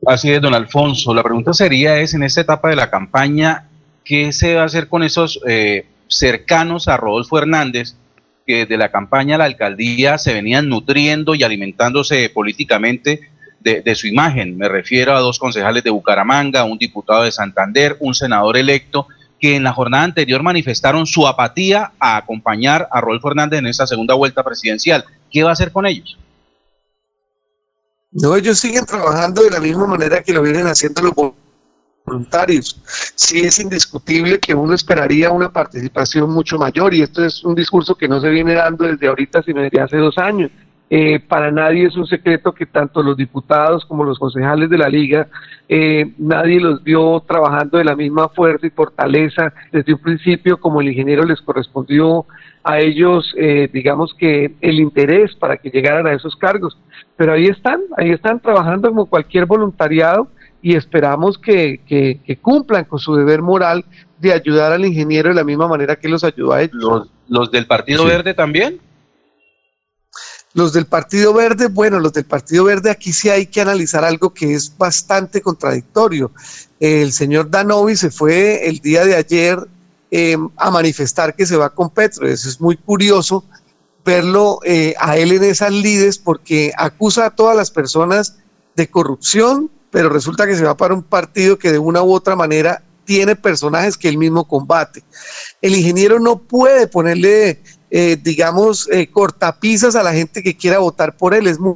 Así 0.08 0.32
es, 0.32 0.42
don 0.42 0.54
Alfonso. 0.54 1.14
La 1.14 1.24
pregunta 1.24 1.54
sería 1.54 2.00
es, 2.00 2.14
en 2.14 2.24
esta 2.24 2.42
etapa 2.42 2.70
de 2.70 2.76
la 2.76 2.90
campaña, 2.90 3.68
¿qué 4.04 4.32
se 4.32 4.56
va 4.56 4.64
a 4.64 4.66
hacer 4.66 4.88
con 4.88 5.04
esos 5.04 5.42
eh, 5.48 5.86
cercanos 6.08 6.88
a 6.88 6.98
Rodolfo 6.98 7.38
Hernández 7.38 7.96
que 8.46 8.60
desde 8.60 8.78
la 8.78 8.92
campaña 8.92 9.38
la 9.38 9.46
alcaldía 9.46 10.18
se 10.18 10.34
venían 10.34 10.70
nutriendo 10.70 11.36
y 11.36 11.44
alimentándose 11.44 12.30
políticamente 12.30 13.30
de, 13.60 13.96
su 13.96 14.06
imagen. 14.06 14.58
Me 14.58 14.70
refiero 14.70 15.16
a 15.16 15.20
dos 15.20 15.40
concejales 15.40 15.84
de 15.84 15.90
Bucaramanga, 15.90 16.66
un 16.66 16.78
diputado 16.78 17.24
de 17.24 17.32
Santander, 17.32 17.98
un 18.00 18.14
senador 18.14 18.58
electo, 18.58 19.08
que 19.40 19.56
en 19.56 19.64
la 19.64 19.74
jornada 19.74 20.04
anterior 20.04 20.44
manifestaron 20.44 21.08
su 21.08 21.28
apatía 21.28 21.92
a 22.00 22.18
acompañar 22.18 22.88
a 22.92 23.02
Rolfo 23.02 23.30
Hernández 23.30 23.60
en 23.60 23.68
esta 23.68 23.88
segunda 23.88 24.14
vuelta 24.14 24.44
presidencial. 24.44 25.04
¿Qué 25.32 25.44
va 25.44 25.50
a 25.50 25.54
hacer 25.54 25.72
con 25.72 25.88
ellos? 25.88 26.16
No, 28.12 28.36
ellos 28.36 28.60
siguen 28.60 28.86
trabajando 28.86 29.42
de 29.42 29.50
la 29.50 29.60
misma 29.60 29.88
manera 29.88 30.22
que 30.22 30.32
lo 30.32 30.44
vienen 30.44 30.68
haciendo 30.68 31.02
los 31.02 31.14
voluntarios. 32.06 32.82
Sí 33.16 33.40
es 33.40 33.60
indiscutible 33.60 34.40
que 34.40 34.54
uno 34.54 34.74
esperaría 34.74 35.32
una 35.32 35.52
participación 35.52 36.30
mucho 36.30 36.58
mayor 36.58 36.94
y 36.94 37.02
esto 37.02 37.24
es 37.24 37.44
un 37.44 37.56
discurso 37.56 37.96
que 37.96 38.08
no 38.08 38.20
se 38.22 38.30
viene 38.30 38.54
dando 38.54 38.86
desde 38.86 39.08
ahorita, 39.08 39.42
sino 39.44 39.62
desde 39.62 39.82
hace 39.82 39.98
dos 39.98 40.18
años. 40.18 40.52
Eh, 40.88 41.20
para 41.20 41.50
nadie 41.50 41.88
es 41.88 41.96
un 41.96 42.06
secreto 42.06 42.54
que 42.54 42.68
tanto 42.68 43.02
los 43.02 43.18
diputados 43.18 43.84
como 43.86 44.04
los 44.04 44.20
concejales 44.20 44.70
de 44.70 44.78
la 44.78 44.88
liga, 44.88 45.28
eh, 45.68 46.14
nadie 46.20 46.60
los 46.60 46.84
vio 46.84 47.24
trabajando 47.28 47.80
de 47.80 47.84
la 47.84 47.96
misma 47.96 48.30
fuerza 48.30 48.68
y 48.68 48.70
fortaleza 48.70 49.52
desde 49.72 49.94
un 49.94 50.00
principio 50.00 50.60
como 50.60 50.82
el 50.82 50.90
ingeniero 50.90 51.24
les 51.24 51.42
correspondió 51.42 52.26
a 52.64 52.80
ellos, 52.80 53.34
eh, 53.36 53.68
digamos 53.74 54.14
que 54.14 54.54
el 54.62 54.80
interés 54.80 55.36
para 55.36 55.58
que 55.58 55.72
llegaran 55.72 56.06
a 56.06 56.14
esos 56.14 56.36
cargos. 56.36 56.78
Pero 57.18 57.34
ahí 57.34 57.46
están, 57.46 57.82
ahí 57.98 58.12
están 58.12 58.40
trabajando 58.40 58.90
como 58.90 59.08
cualquier 59.08 59.46
voluntariado 59.46 60.28
y 60.66 60.76
esperamos 60.76 61.38
que, 61.38 61.80
que, 61.86 62.40
cumplan 62.42 62.86
con 62.86 62.98
su 62.98 63.14
deber 63.14 63.44
moral 63.44 63.86
de 64.18 64.34
ayudar 64.34 64.72
al 64.72 64.84
ingeniero 64.84 65.30
de 65.30 65.36
la 65.36 65.44
misma 65.44 65.68
manera 65.68 65.96
que 65.96 66.10
los 66.10 66.24
ayudó 66.24 66.54
a 66.54 66.64
ellos. 66.64 67.08
¿Los, 67.28 67.52
del 67.52 67.68
Partido 67.68 68.04
Verde 68.04 68.34
también? 68.34 68.82
Los 70.56 70.74
del 70.74 70.88
Partido 70.88 71.36
Verde, 71.36 71.68
bueno, 71.68 72.00
los 72.00 72.14
del 72.14 72.26
Partido 72.26 72.64
Verde 72.64 72.90
aquí 72.90 73.14
sí 73.14 73.30
hay 73.30 73.46
que 73.46 73.62
analizar 73.62 74.04
algo 74.04 74.34
que 74.34 74.56
es 74.56 74.76
bastante 74.76 75.40
contradictorio. 75.40 76.32
El 76.80 77.12
señor 77.12 77.52
Danovi 77.52 77.96
se 77.96 78.10
fue 78.10 78.68
el 78.68 78.80
día 78.80 79.06
de 79.06 79.18
ayer 79.18 79.60
em, 80.10 80.50
a 80.58 80.72
manifestar 80.72 81.36
que 81.36 81.46
se 81.46 81.58
va 81.58 81.70
con 81.70 81.92
Petro. 81.92 82.28
Eso 82.28 82.50
es 82.50 82.60
muy 82.60 82.76
curioso 82.76 83.46
verlo 84.04 84.62
eh, 84.64 84.96
a 84.98 85.16
él 85.16 85.32
en 85.32 85.44
esas 85.44 85.72
lides 85.72 86.18
porque 86.18 86.72
acusa 86.76 87.28
a 87.28 87.36
todas 87.36 87.56
las 87.56 87.70
personas 87.70 88.38
de 88.76 88.90
corrupción, 88.90 89.70
pero 89.92 90.10
resulta 90.10 90.46
que 90.46 90.56
se 90.56 90.64
va 90.64 90.76
para 90.76 90.94
un 90.94 91.04
partido 91.04 91.58
que 91.58 91.72
de 91.72 91.80
una 91.80 92.04
u 92.04 92.14
otra 92.14 92.36
manera 92.36 92.84
tiene 93.06 93.36
personajes 93.36 93.98
que 93.98 94.10
él 94.10 94.18
mismo 94.18 94.48
combate. 94.48 95.04
El 95.62 95.76
ingeniero 95.76 96.20
no 96.20 96.40
puede 96.40 96.88
ponerle 96.88 97.62
eh, 97.98 98.18
digamos, 98.22 98.90
eh, 98.92 99.08
cortapisas 99.08 99.96
a 99.96 100.04
la 100.04 100.12
gente 100.12 100.44
que 100.44 100.58
quiera 100.58 100.80
votar 100.80 101.16
por 101.16 101.34
él. 101.34 101.48
Es 101.48 101.58
muy, 101.58 101.76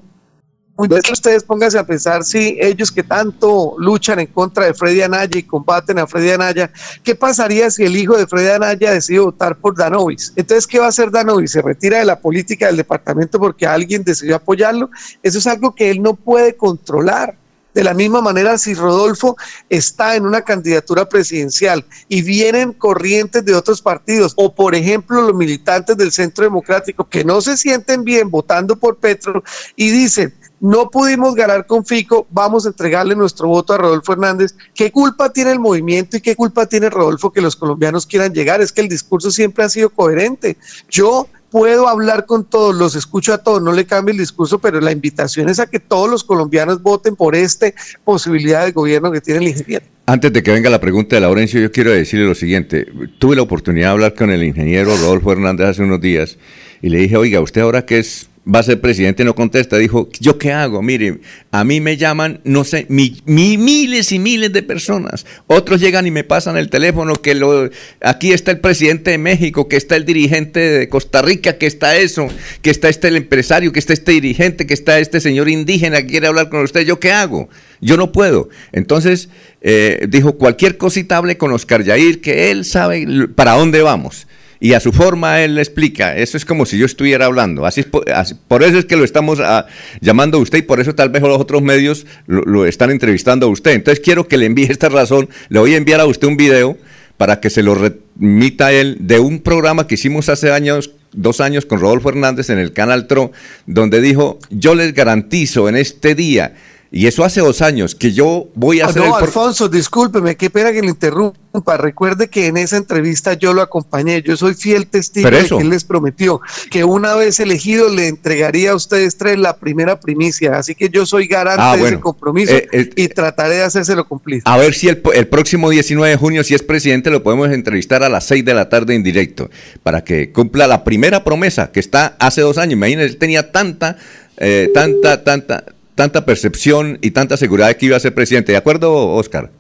muy 0.76 0.90
ustedes 1.12 1.44
pónganse 1.44 1.78
a 1.80 1.86
pensar 1.86 2.26
si 2.26 2.58
ellos 2.60 2.92
que 2.92 3.04
tanto 3.04 3.76
luchan 3.78 4.20
en 4.20 4.28
contra 4.28 4.66
de 4.66 4.74
Freddy 4.74 5.02
Anaya 5.02 5.40
y 5.40 5.44
combaten 5.44 5.98
a 5.98 6.08
Freddy 6.08 6.32
Anaya, 6.32 6.72
¿qué 7.04 7.16
pasaría 7.16 7.70
si 7.72 7.86
el 7.86 7.96
hijo 7.96 8.18
de 8.18 8.28
Freddy 8.28 8.50
Anaya 8.50 8.92
decide 8.92 9.20
votar 9.20 9.56
por 9.58 9.78
Danovis? 9.78 10.34
Entonces, 10.36 10.68
¿qué 10.68 10.80
va 10.80 10.88
a 10.88 10.90
hacer 10.90 11.10
Danovis? 11.10 11.52
¿Se 11.52 11.62
retira 11.62 12.00
de 12.00 12.06
la 12.06 12.20
política 12.20 12.68
del 12.68 12.76
departamento 12.76 13.40
porque 13.40 13.66
alguien 13.66 14.04
decidió 14.04 14.36
apoyarlo? 14.36 14.90
Eso 15.24 15.38
es 15.38 15.48
algo 15.48 15.74
que 15.74 15.90
él 15.90 16.02
no 16.02 16.16
puede 16.16 16.58
controlar. 16.58 17.38
De 17.74 17.84
la 17.84 17.94
misma 17.94 18.22
manera, 18.22 18.58
si 18.58 18.74
Rodolfo 18.74 19.36
está 19.70 20.16
en 20.16 20.26
una 20.26 20.42
candidatura 20.42 21.08
presidencial 21.08 21.86
y 22.08 22.22
vienen 22.24 22.74
corrientes 22.74 23.46
de 23.46 23.54
otros 23.56 23.82
partidos, 23.82 24.34
o 24.38 24.54
por 24.54 24.74
ejemplo 24.74 25.22
los 25.22 25.36
militantes 25.36 25.96
del 25.96 26.12
Centro 26.12 26.44
Democrático 26.44 27.08
que 27.08 27.24
no 27.24 27.42
se 27.42 27.58
sienten 27.58 28.04
bien 28.04 28.32
votando 28.32 28.76
por 28.76 28.98
Petro 28.98 29.44
y 29.76 29.92
dicen, 29.92 30.34
no 30.60 30.90
pudimos 30.90 31.36
ganar 31.36 31.66
con 31.66 31.86
Fico, 31.86 32.28
vamos 32.32 32.66
a 32.66 32.70
entregarle 32.70 33.16
nuestro 33.16 33.48
voto 33.48 33.74
a 33.74 33.78
Rodolfo 33.78 34.14
Hernández. 34.14 34.56
¿Qué 34.74 34.92
culpa 34.92 35.32
tiene 35.32 35.52
el 35.52 35.60
movimiento 35.60 36.18
y 36.18 36.22
qué 36.22 36.36
culpa 36.36 36.66
tiene 36.66 36.90
Rodolfo 36.90 37.32
que 37.32 37.42
los 37.42 37.56
colombianos 37.56 38.06
quieran 38.06 38.34
llegar? 38.34 38.62
Es 38.62 38.72
que 38.72 38.82
el 38.82 38.90
discurso 38.90 39.32
siempre 39.32 39.64
ha 39.64 39.70
sido 39.70 39.90
coherente. 39.90 40.58
Yo 40.90 41.28
puedo 41.52 41.88
hablar 41.88 42.26
con 42.26 42.46
todos, 42.46 42.76
los 42.76 42.96
escucho 42.96 43.34
a 43.34 43.40
todos, 43.40 43.62
no 43.62 43.72
le 43.72 43.86
cambio 43.86 44.12
el 44.12 44.18
discurso, 44.18 44.60
pero 44.60 44.80
la 44.80 44.92
invitación 44.92 45.50
es 45.50 45.60
a 45.60 45.68
que 45.68 45.80
todos 45.80 46.10
los 46.10 46.24
colombianos 46.24 46.82
voten 46.82 47.16
por 47.16 47.36
esta 47.36 47.74
posibilidad 48.04 48.66
de 48.66 48.72
gobierno 48.72 49.12
que 49.12 49.22
tiene 49.22 49.42
el 49.42 49.48
ingeniero. 49.50 49.86
Antes 50.06 50.34
de 50.34 50.42
que 50.42 50.52
venga 50.52 50.70
la 50.70 50.82
pregunta 50.82 51.16
de 51.16 51.22
Laurencio, 51.22 51.62
yo 51.62 51.72
quiero 51.72 51.92
decirle 51.92 52.26
lo 52.26 52.34
siguiente. 52.34 52.88
Tuve 53.20 53.36
la 53.36 53.44
oportunidad 53.44 53.88
de 53.88 53.92
hablar 53.92 54.16
con 54.16 54.32
el 54.32 54.44
ingeniero 54.44 54.96
Rodolfo 54.98 55.32
Hernández 55.32 55.68
hace 55.68 55.84
unos 55.84 56.02
días 56.02 56.38
y 56.82 56.90
le 56.90 57.00
dije, 57.00 57.18
oiga, 57.18 57.42
usted 57.42 57.62
ahora 57.62 57.86
que 57.86 58.00
es 58.00 58.30
va 58.54 58.60
a 58.60 58.64
ser 58.64 58.82
presidente, 58.82 59.24
no 59.24 59.36
contesta. 59.36 59.78
Dijo, 59.78 60.10
¿yo 60.20 60.38
qué 60.38 60.52
hago? 60.52 60.82
Mire, 60.82 61.20
a 61.52 61.64
mí 61.64 61.82
me 61.82 61.98
llaman, 61.98 62.42
no 62.44 62.64
sé, 62.64 62.86
miles 62.90 64.12
y 64.12 64.20
miles 64.20 64.52
de 64.52 64.64
personas. 64.64 65.26
Otros 65.48 65.80
llegan 65.82 66.08
y 66.08 66.12
me 66.12 66.24
pasan 66.24 66.58
el 66.58 66.70
teléfono 66.70 67.16
que 67.16 67.36
lo, 67.36 67.70
aquí 68.02 68.32
está 68.32 68.52
el 68.52 68.60
presidente 68.60 69.12
de 69.12 69.18
México, 69.18 69.68
que 69.68 69.78
está 69.78 69.96
el 69.96 70.06
dirigente 70.06 70.60
de 70.60 70.90
Costa 70.90 71.22
Rica, 71.22 71.58
que 71.58 71.68
está 71.68 71.98
eso, 71.98 72.28
que 72.62 72.70
está 72.70 72.90
este 72.90 73.10
el 73.10 73.18
empresario, 73.18 73.72
que 73.72 73.80
está 73.80 73.94
este 73.94 74.14
dirigente, 74.14 74.66
que 74.66 74.74
está 74.74 75.00
este 75.00 75.20
señor 75.20 75.50
indígena 75.50 76.02
que 76.02 76.08
quiere 76.08 76.28
hablar 76.28 76.50
con 76.50 76.62
usted. 76.62 76.86
¿Yo 76.86 77.00
qué 77.00 77.12
hago? 77.12 77.50
Yo 77.82 77.98
no 77.98 78.12
puedo. 78.12 78.50
Entonces, 78.72 79.30
eh, 79.62 80.08
dijo, 80.10 80.38
cualquier 80.38 80.78
cosita 80.78 81.18
hable 81.18 81.38
con 81.38 81.52
Oscar 81.52 81.84
Yair, 81.84 82.22
que 82.22 82.52
él 82.52 82.66
sabe 82.66 83.28
para 83.36 83.54
dónde 83.54 83.82
vamos 83.82 84.28
y 84.60 84.74
a 84.74 84.80
su 84.80 84.92
forma 84.92 85.42
él 85.42 85.56
le 85.56 85.62
explica. 85.62 86.16
Eso 86.18 86.38
es 86.38 86.46
como 86.46 86.66
si 86.66 86.78
yo 86.78 86.86
estuviera 86.86 87.26
hablando. 87.26 87.66
Así, 87.66 87.84
por 87.84 88.64
eso 88.64 88.78
es 88.78 88.86
que 88.86 88.98
lo 88.98 89.04
estamos 89.04 89.40
ah, 89.40 89.66
llamando 90.02 90.38
a 90.38 90.42
usted 90.42 90.60
y 90.60 90.64
por 90.64 90.80
eso 90.80 90.96
tal 90.96 91.10
vez 91.10 91.22
los 91.22 91.40
otros 91.40 91.62
medios 91.62 92.06
lo, 92.28 92.66
están 92.66 92.92
entrevistando 92.92 93.46
a 93.46 93.50
usted. 93.50 93.72
Entonces 93.72 94.04
quiero 94.04 94.28
que 94.28 94.38
le 94.38 94.46
envíe 94.46 94.66
esta 94.70 94.90
razón. 94.90 95.30
Le 95.50 95.60
voy 95.60 95.74
a 95.74 95.78
enviar 95.78 96.02
a 96.02 96.06
usted 96.06 96.28
un 96.28 96.38
video 96.38 96.78
para 97.18 97.40
que 97.40 97.50
se 97.50 97.64
lo 97.64 97.76
remita 97.76 98.72
él 98.72 98.98
de 99.00 99.20
un 99.20 99.40
programa 99.40 99.88
que 99.88 99.96
hicimos 99.96 100.30
hace 100.30 100.52
años 100.52 100.92
dos 101.12 101.42
años 101.42 101.66
con 101.66 101.80
Rodolfo 101.80 102.10
Hernández 102.10 102.50
en 102.50 102.60
el 102.60 102.72
Canal 102.72 103.08
TRO, 103.08 103.32
donde 103.66 104.00
dijo, 104.00 104.38
yo 104.52 104.76
les 104.76 104.94
garantizo 104.94 105.68
en 105.68 105.76
este 105.76 106.14
día 106.14 106.54
y 106.92 107.06
eso 107.06 107.24
hace 107.24 107.40
dos 107.40 107.62
años 107.62 107.94
que 107.94 108.14
yo 108.14 108.48
voy 108.56 108.80
a 108.80 108.86
ah, 108.86 108.90
hacer. 108.90 109.04
No, 109.04 109.16
Alfonso, 109.16 109.70
discúlpeme, 109.70 110.36
qué 110.36 110.50
pena 110.50 110.72
que 110.72 110.82
le 110.82 110.88
interrumpa. 110.88 111.78
Recuerde 111.78 112.30
que 112.30 112.48
en 112.48 112.58
esa 112.58 112.78
entrevista 112.78 113.34
yo 113.34 113.54
lo 113.54 113.62
acompañé. 113.62 114.24
Yo 114.24 114.36
soy 114.36 114.56
fiel 114.56 114.88
testigo 114.88 115.30
de 115.30 115.48
que 115.48 115.58
él 115.58 115.70
les 115.70 115.84
prometió 115.84 116.42
que 116.72 116.84
una 116.84 117.14
vez 117.14 117.40
elegido 117.40 117.90
le 117.90 118.08
entregaría 118.08 118.72
a 118.72 118.76
ustedes 118.76 119.18
tres 119.18 119.38
la 119.38 119.58
primera 119.58 120.00
primicia. 120.00 120.58
Así 120.58 120.74
que 120.74 120.90
yo 120.90 121.06
soy 121.06 121.28
garante 121.28 121.62
ah, 121.64 121.78
de 121.78 121.84
ese 121.84 122.00
compromiso 122.00 122.54
eh, 122.54 122.68
eh, 122.72 122.90
y 122.96 123.08
trataré 123.08 123.58
de 123.58 123.64
hacérselo 123.64 124.08
cumplir. 124.08 124.42
A 124.46 124.58
ver 124.58 124.74
si 124.74 124.90
el, 124.90 125.02
el, 125.14 125.28
próximo 125.28 125.70
19 125.70 126.10
de 126.10 126.18
junio, 126.18 126.44
si 126.44 126.56
es 126.56 126.64
presidente, 126.64 127.12
lo 127.12 127.22
podemos 127.22 127.52
entrevistar 127.52 128.02
a 128.02 128.10
las 128.10 128.26
6 128.26 128.44
de 128.46 128.54
la 128.56 128.68
tarde 128.70 128.96
en 128.96 129.04
directo 129.04 129.50
para 129.84 130.04
que 130.04 130.32
cumpla 130.32 130.66
la 130.66 130.84
primera 130.84 131.24
promesa 131.24 131.72
que 131.72 131.80
está 131.80 132.16
hace 132.20 132.42
dos 132.42 132.58
años. 132.58 132.74
Imagínense, 132.74 133.14
él 133.14 133.18
tenía 133.18 133.52
tanta, 133.52 133.98
eh, 134.38 134.72
tanta, 134.74 135.24
tanta 135.24 135.64
tanta 136.00 136.24
percepción 136.24 136.98
y 137.02 137.12
tanta 137.12 137.36
seguridad 137.36 137.68
de 137.68 137.76
que 137.76 137.88
iba 137.88 137.98
a 137.98 138.00
ser 138.00 138.14
presidente. 138.14 138.54
¿De 138.54 138.58
acuerdo, 138.58 139.10
Oscar? 139.16 139.52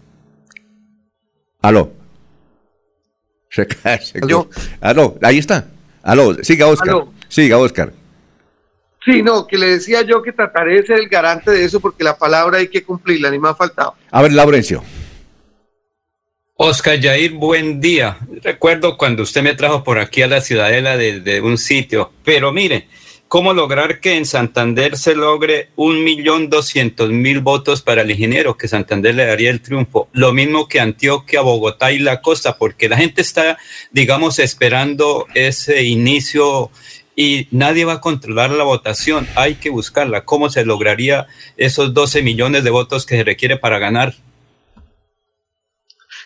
Aló. 1.61 1.91
Se 3.49 3.67
cae, 3.67 3.99
Aló, 4.79 5.17
ahí 5.21 5.37
está. 5.37 5.67
Aló, 6.01 6.33
siga 6.41 6.67
Oscar. 6.67 6.95
Siga 7.27 7.57
Oscar. 7.57 7.91
Sí, 9.03 9.21
no, 9.21 9.47
que 9.47 9.57
le 9.57 9.67
decía 9.67 10.01
yo 10.03 10.21
que 10.21 10.31
trataré 10.31 10.75
de 10.75 10.87
ser 10.87 10.99
el 10.99 11.09
garante 11.09 11.51
de 11.51 11.65
eso 11.65 11.81
porque 11.81 12.05
la 12.05 12.17
palabra 12.17 12.59
hay 12.59 12.69
que 12.69 12.85
cumplirla, 12.85 13.29
ni 13.31 13.37
me 13.37 13.49
ha 13.49 13.55
faltado. 13.55 13.95
A 14.09 14.21
ver, 14.21 14.31
Laurencio. 14.31 14.81
Oscar 16.55 17.01
Yair, 17.01 17.33
buen 17.33 17.81
día. 17.81 18.17
Recuerdo 18.41 18.95
cuando 18.95 19.23
usted 19.23 19.43
me 19.43 19.55
trajo 19.55 19.83
por 19.83 19.99
aquí 19.99 20.21
a 20.21 20.27
la 20.27 20.39
ciudadela 20.39 20.95
de, 20.95 21.19
de 21.19 21.41
un 21.41 21.57
sitio, 21.57 22.13
pero 22.23 22.53
mire, 22.53 22.87
¿Cómo 23.29 23.53
lograr 23.53 23.99
que 23.99 24.17
en 24.17 24.25
Santander 24.25 24.97
se 24.97 25.13
logre 25.13 25.69
un 25.75 26.03
millón 26.03 26.49
doscientos 26.49 27.11
mil 27.11 27.41
votos 27.41 27.83
para 27.83 28.01
el 28.01 28.09
ingeniero, 28.09 28.57
que 28.57 28.67
Santander 28.67 29.13
le 29.13 29.27
daría 29.27 29.51
el 29.51 29.61
triunfo? 29.61 30.09
Lo 30.13 30.33
mismo 30.33 30.67
que 30.67 30.79
Antioquia, 30.79 31.41
Bogotá 31.41 31.91
y 31.91 31.99
la 31.99 32.21
costa, 32.23 32.57
porque 32.57 32.89
la 32.89 32.97
gente 32.97 33.21
está, 33.21 33.59
digamos, 33.91 34.39
esperando 34.39 35.27
ese 35.35 35.83
inicio 35.83 36.71
y 37.15 37.47
nadie 37.51 37.85
va 37.85 37.93
a 37.93 38.01
controlar 38.01 38.49
la 38.49 38.63
votación. 38.63 39.27
Hay 39.35 39.55
que 39.55 39.69
buscarla. 39.69 40.25
¿Cómo 40.25 40.49
se 40.49 40.65
lograría 40.65 41.27
esos 41.55 41.93
12 41.93 42.23
millones 42.23 42.63
de 42.63 42.71
votos 42.71 43.05
que 43.05 43.15
se 43.15 43.23
requiere 43.23 43.57
para 43.57 43.77
ganar? 43.77 44.15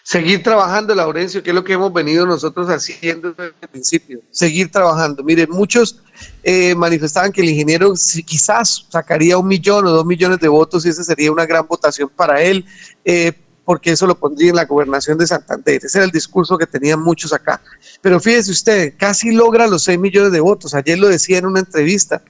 Seguir 0.03 0.43
trabajando, 0.43 0.93
Laurencio, 0.93 1.41
que 1.41 1.51
es 1.51 1.55
lo 1.55 1.63
que 1.63 1.73
hemos 1.73 1.91
venido 1.91 2.25
nosotros 2.25 2.67
haciendo 2.67 3.31
desde 3.31 3.53
el 3.61 3.69
principio, 3.69 4.19
seguir 4.29 4.69
trabajando. 4.69 5.23
Miren, 5.23 5.49
muchos 5.49 6.01
eh, 6.43 6.75
manifestaban 6.75 7.31
que 7.31 7.41
el 7.41 7.49
ingeniero 7.49 7.93
quizás 8.25 8.85
sacaría 8.89 9.37
un 9.37 9.47
millón 9.47 9.87
o 9.87 9.91
dos 9.91 10.05
millones 10.05 10.39
de 10.39 10.49
votos 10.49 10.85
y 10.85 10.89
esa 10.89 11.03
sería 11.03 11.31
una 11.31 11.45
gran 11.45 11.65
votación 11.65 12.09
para 12.13 12.41
él, 12.41 12.65
eh, 13.05 13.31
porque 13.63 13.91
eso 13.91 14.05
lo 14.05 14.19
pondría 14.19 14.49
en 14.49 14.57
la 14.57 14.65
gobernación 14.65 15.17
de 15.17 15.25
Santander. 15.25 15.79
Ese 15.85 15.97
era 15.97 16.05
el 16.05 16.11
discurso 16.11 16.57
que 16.57 16.67
tenían 16.67 17.01
muchos 17.01 17.31
acá. 17.31 17.61
Pero 18.01 18.19
fíjese 18.19 18.51
usted, 18.51 18.93
casi 18.97 19.31
logra 19.31 19.67
los 19.67 19.85
seis 19.85 19.97
millones 19.97 20.33
de 20.33 20.41
votos. 20.41 20.75
Ayer 20.75 20.99
lo 20.99 21.07
decía 21.07 21.37
en 21.37 21.45
una 21.45 21.61
entrevista. 21.61 22.21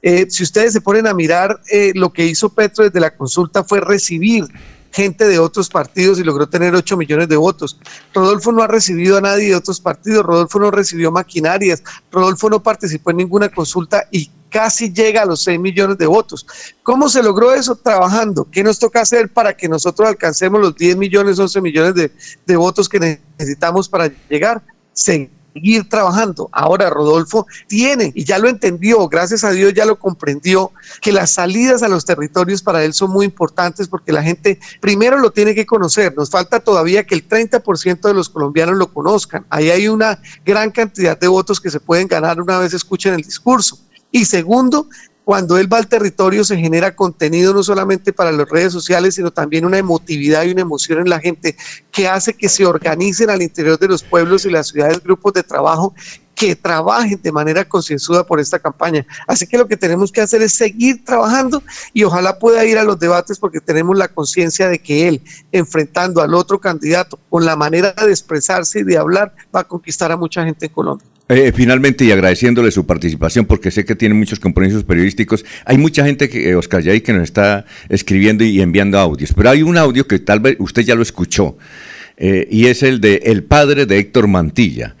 Eh, 0.00 0.24
si 0.30 0.42
ustedes 0.42 0.72
se 0.72 0.80
ponen 0.80 1.06
a 1.06 1.12
mirar, 1.12 1.60
lo 1.92 2.14
que 2.14 2.24
hizo 2.24 2.48
Petro 2.48 2.84
desde 2.84 2.98
la 2.98 3.14
consulta 3.14 3.62
fue 3.62 3.82
recibir 3.82 4.46
gente 4.92 5.26
de 5.26 5.38
otros 5.38 5.68
partidos 5.68 6.18
y 6.18 6.24
logró 6.24 6.48
tener 6.48 6.74
8 6.74 6.96
millones 6.96 7.28
de 7.28 7.36
votos. 7.36 7.78
Rodolfo 8.14 8.52
no 8.52 8.62
ha 8.62 8.66
recibido 8.66 9.18
a 9.18 9.20
nadie 9.20 9.48
de 9.48 9.56
otros 9.56 9.80
partidos, 9.80 10.24
Rodolfo 10.24 10.58
no 10.58 10.70
recibió 10.70 11.10
maquinarias, 11.10 11.82
Rodolfo 12.10 12.50
no 12.50 12.62
participó 12.62 13.10
en 13.10 13.18
ninguna 13.18 13.48
consulta 13.48 14.06
y 14.10 14.30
casi 14.50 14.92
llega 14.92 15.22
a 15.22 15.26
los 15.26 15.42
6 15.44 15.58
millones 15.60 15.96
de 15.96 16.06
votos. 16.06 16.46
¿Cómo 16.82 17.08
se 17.08 17.22
logró 17.22 17.54
eso? 17.54 17.76
Trabajando. 17.76 18.48
¿Qué 18.50 18.62
nos 18.62 18.78
toca 18.78 19.00
hacer 19.00 19.32
para 19.32 19.56
que 19.56 19.68
nosotros 19.68 20.08
alcancemos 20.08 20.60
los 20.60 20.74
10 20.74 20.96
millones, 20.96 21.38
11 21.38 21.60
millones 21.60 21.94
de, 21.94 22.56
votos 22.56 22.88
que 22.88 23.20
necesitamos 23.38 23.88
para 23.88 24.10
llegar? 24.28 24.62
Seguir 24.92 25.30
seguir 25.52 25.88
trabajando. 25.88 26.48
Ahora 26.52 26.90
Rodolfo 26.90 27.46
tiene, 27.66 28.12
y 28.14 28.24
ya 28.24 28.38
lo 28.38 28.48
entendió, 28.48 29.08
gracias 29.08 29.44
a 29.44 29.50
Dios 29.50 29.74
ya 29.74 29.84
lo 29.84 29.98
comprendió, 29.98 30.72
que 31.00 31.12
las 31.12 31.32
salidas 31.32 31.82
a 31.82 31.88
los 31.88 32.04
territorios 32.04 32.62
para 32.62 32.84
él 32.84 32.94
son 32.94 33.10
muy 33.10 33.26
importantes 33.26 33.88
porque 33.88 34.12
la 34.12 34.22
gente 34.22 34.58
primero 34.80 35.18
lo 35.18 35.30
tiene 35.30 35.54
que 35.54 35.66
conocer. 35.66 36.14
Nos 36.16 36.30
falta 36.30 36.60
todavía 36.60 37.04
que 37.04 37.14
el 37.14 37.28
30% 37.28 38.00
de 38.00 38.14
los 38.14 38.28
colombianos 38.28 38.76
lo 38.76 38.92
conozcan. 38.92 39.46
Ahí 39.50 39.70
hay 39.70 39.88
una 39.88 40.20
gran 40.44 40.70
cantidad 40.70 41.18
de 41.18 41.28
votos 41.28 41.60
que 41.60 41.70
se 41.70 41.80
pueden 41.80 42.08
ganar 42.08 42.40
una 42.40 42.58
vez 42.58 42.74
escuchen 42.74 43.14
el 43.14 43.22
discurso. 43.22 43.78
Y 44.12 44.24
segundo, 44.24 44.88
cuando 45.24 45.58
él 45.58 45.72
va 45.72 45.78
al 45.78 45.88
territorio 45.88 46.44
se 46.44 46.56
genera 46.56 46.96
contenido 46.96 47.54
no 47.54 47.62
solamente 47.62 48.12
para 48.12 48.32
las 48.32 48.48
redes 48.48 48.72
sociales, 48.72 49.14
sino 49.14 49.30
también 49.30 49.64
una 49.64 49.78
emotividad 49.78 50.44
y 50.44 50.52
una 50.52 50.62
emoción 50.62 50.98
en 51.00 51.08
la 51.08 51.20
gente 51.20 51.56
que 51.92 52.08
hace 52.08 52.34
que 52.34 52.48
se 52.48 52.66
organicen 52.66 53.30
al 53.30 53.42
interior 53.42 53.78
de 53.78 53.88
los 53.88 54.02
pueblos 54.02 54.44
y 54.44 54.50
las 54.50 54.68
ciudades 54.68 55.02
grupos 55.02 55.34
de 55.34 55.42
trabajo 55.42 55.94
que 56.40 56.56
trabajen 56.56 57.20
de 57.22 57.32
manera 57.32 57.68
concienzuda 57.68 58.24
por 58.24 58.40
esta 58.40 58.58
campaña. 58.58 59.06
Así 59.26 59.46
que 59.46 59.58
lo 59.58 59.68
que 59.68 59.76
tenemos 59.76 60.10
que 60.10 60.22
hacer 60.22 60.40
es 60.40 60.54
seguir 60.54 61.04
trabajando 61.04 61.62
y 61.92 62.02
ojalá 62.04 62.38
pueda 62.38 62.64
ir 62.64 62.78
a 62.78 62.84
los 62.84 62.98
debates 62.98 63.38
porque 63.38 63.60
tenemos 63.60 63.98
la 63.98 64.08
conciencia 64.08 64.68
de 64.68 64.78
que 64.78 65.06
él, 65.06 65.22
enfrentando 65.52 66.22
al 66.22 66.32
otro 66.32 66.58
candidato 66.58 67.18
con 67.28 67.44
la 67.44 67.56
manera 67.56 67.92
de 67.92 68.10
expresarse 68.10 68.80
y 68.80 68.84
de 68.84 68.96
hablar, 68.96 69.34
va 69.54 69.60
a 69.60 69.68
conquistar 69.68 70.10
a 70.12 70.16
mucha 70.16 70.42
gente 70.42 70.66
en 70.66 70.72
Colombia. 70.72 71.06
Eh, 71.32 71.52
finalmente, 71.54 72.04
y 72.04 72.10
agradeciéndole 72.10 72.72
su 72.72 72.86
participación, 72.86 73.44
porque 73.46 73.70
sé 73.70 73.84
que 73.84 73.94
tiene 73.94 74.16
muchos 74.16 74.40
compromisos 74.40 74.82
periodísticos, 74.82 75.44
hay 75.64 75.78
mucha 75.78 76.04
gente, 76.04 76.28
que, 76.28 76.50
eh, 76.50 76.56
Oscar 76.56 76.82
Yay, 76.82 77.02
que 77.02 77.12
nos 77.12 77.22
está 77.22 77.66
escribiendo 77.88 78.42
y 78.42 78.60
enviando 78.60 78.98
audios, 78.98 79.32
pero 79.32 79.50
hay 79.50 79.62
un 79.62 79.78
audio 79.78 80.08
que 80.08 80.18
tal 80.18 80.40
vez 80.40 80.56
usted 80.58 80.82
ya 80.82 80.96
lo 80.96 81.02
escuchó, 81.02 81.56
eh, 82.16 82.48
y 82.50 82.66
es 82.66 82.82
el 82.82 83.00
de 83.00 83.22
el 83.26 83.44
padre 83.44 83.86
de 83.86 83.98
Héctor 83.98 84.26
Mantilla, 84.26 84.96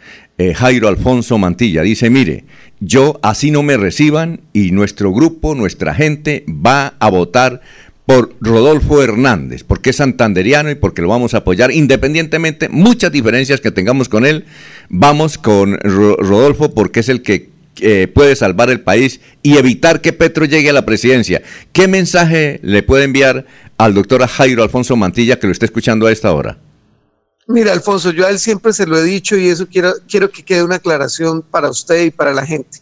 Jairo 0.54 0.88
Alfonso 0.88 1.36
Mantilla. 1.36 1.82
Dice, 1.82 2.08
mire, 2.08 2.44
yo 2.78 3.20
así 3.22 3.50
no 3.50 3.62
me 3.62 3.76
reciban 3.76 4.40
y 4.54 4.70
nuestro 4.70 5.12
grupo, 5.12 5.54
nuestra 5.54 5.94
gente 5.94 6.46
va 6.48 6.94
a 6.98 7.10
votar 7.10 7.60
por 8.06 8.34
Rodolfo 8.40 9.02
Hernández, 9.02 9.62
porque 9.64 9.90
es 9.90 9.96
santanderiano 9.96 10.70
y 10.70 10.74
porque 10.74 11.02
lo 11.02 11.08
vamos 11.08 11.34
a 11.34 11.38
apoyar 11.38 11.70
independientemente, 11.70 12.68
muchas 12.68 13.12
diferencias 13.12 13.60
que 13.60 13.70
tengamos 13.70 14.08
con 14.08 14.26
él, 14.26 14.46
vamos 14.88 15.38
con 15.38 15.78
Rodolfo 15.78 16.74
porque 16.74 17.00
es 17.00 17.08
el 17.08 17.22
que 17.22 17.50
eh, 17.82 18.08
puede 18.12 18.36
salvar 18.36 18.68
el 18.68 18.80
país 18.80 19.20
y 19.42 19.56
evitar 19.56 20.00
que 20.00 20.12
Petro 20.12 20.44
llegue 20.44 20.70
a 20.70 20.72
la 20.72 20.84
presidencia. 20.84 21.42
¿Qué 21.72 21.88
mensaje 21.88 22.60
le 22.62 22.82
puede 22.82 23.04
enviar 23.04 23.46
al 23.78 23.94
doctor 23.94 24.26
Jairo 24.26 24.62
Alfonso 24.62 24.96
Mantilla 24.96 25.38
que 25.38 25.46
lo 25.46 25.52
está 25.52 25.64
escuchando 25.64 26.06
a 26.06 26.12
esta 26.12 26.32
hora? 26.32 26.58
Mira, 27.46 27.72
Alfonso, 27.72 28.10
yo 28.10 28.26
a 28.26 28.30
él 28.30 28.38
siempre 28.38 28.72
se 28.72 28.86
lo 28.86 28.98
he 28.98 29.02
dicho 29.02 29.36
y 29.36 29.48
eso 29.48 29.66
quiero, 29.66 29.94
quiero 30.08 30.30
que 30.30 30.44
quede 30.44 30.62
una 30.62 30.76
aclaración 30.76 31.42
para 31.42 31.70
usted 31.70 32.04
y 32.04 32.10
para 32.10 32.34
la 32.34 32.44
gente. 32.44 32.79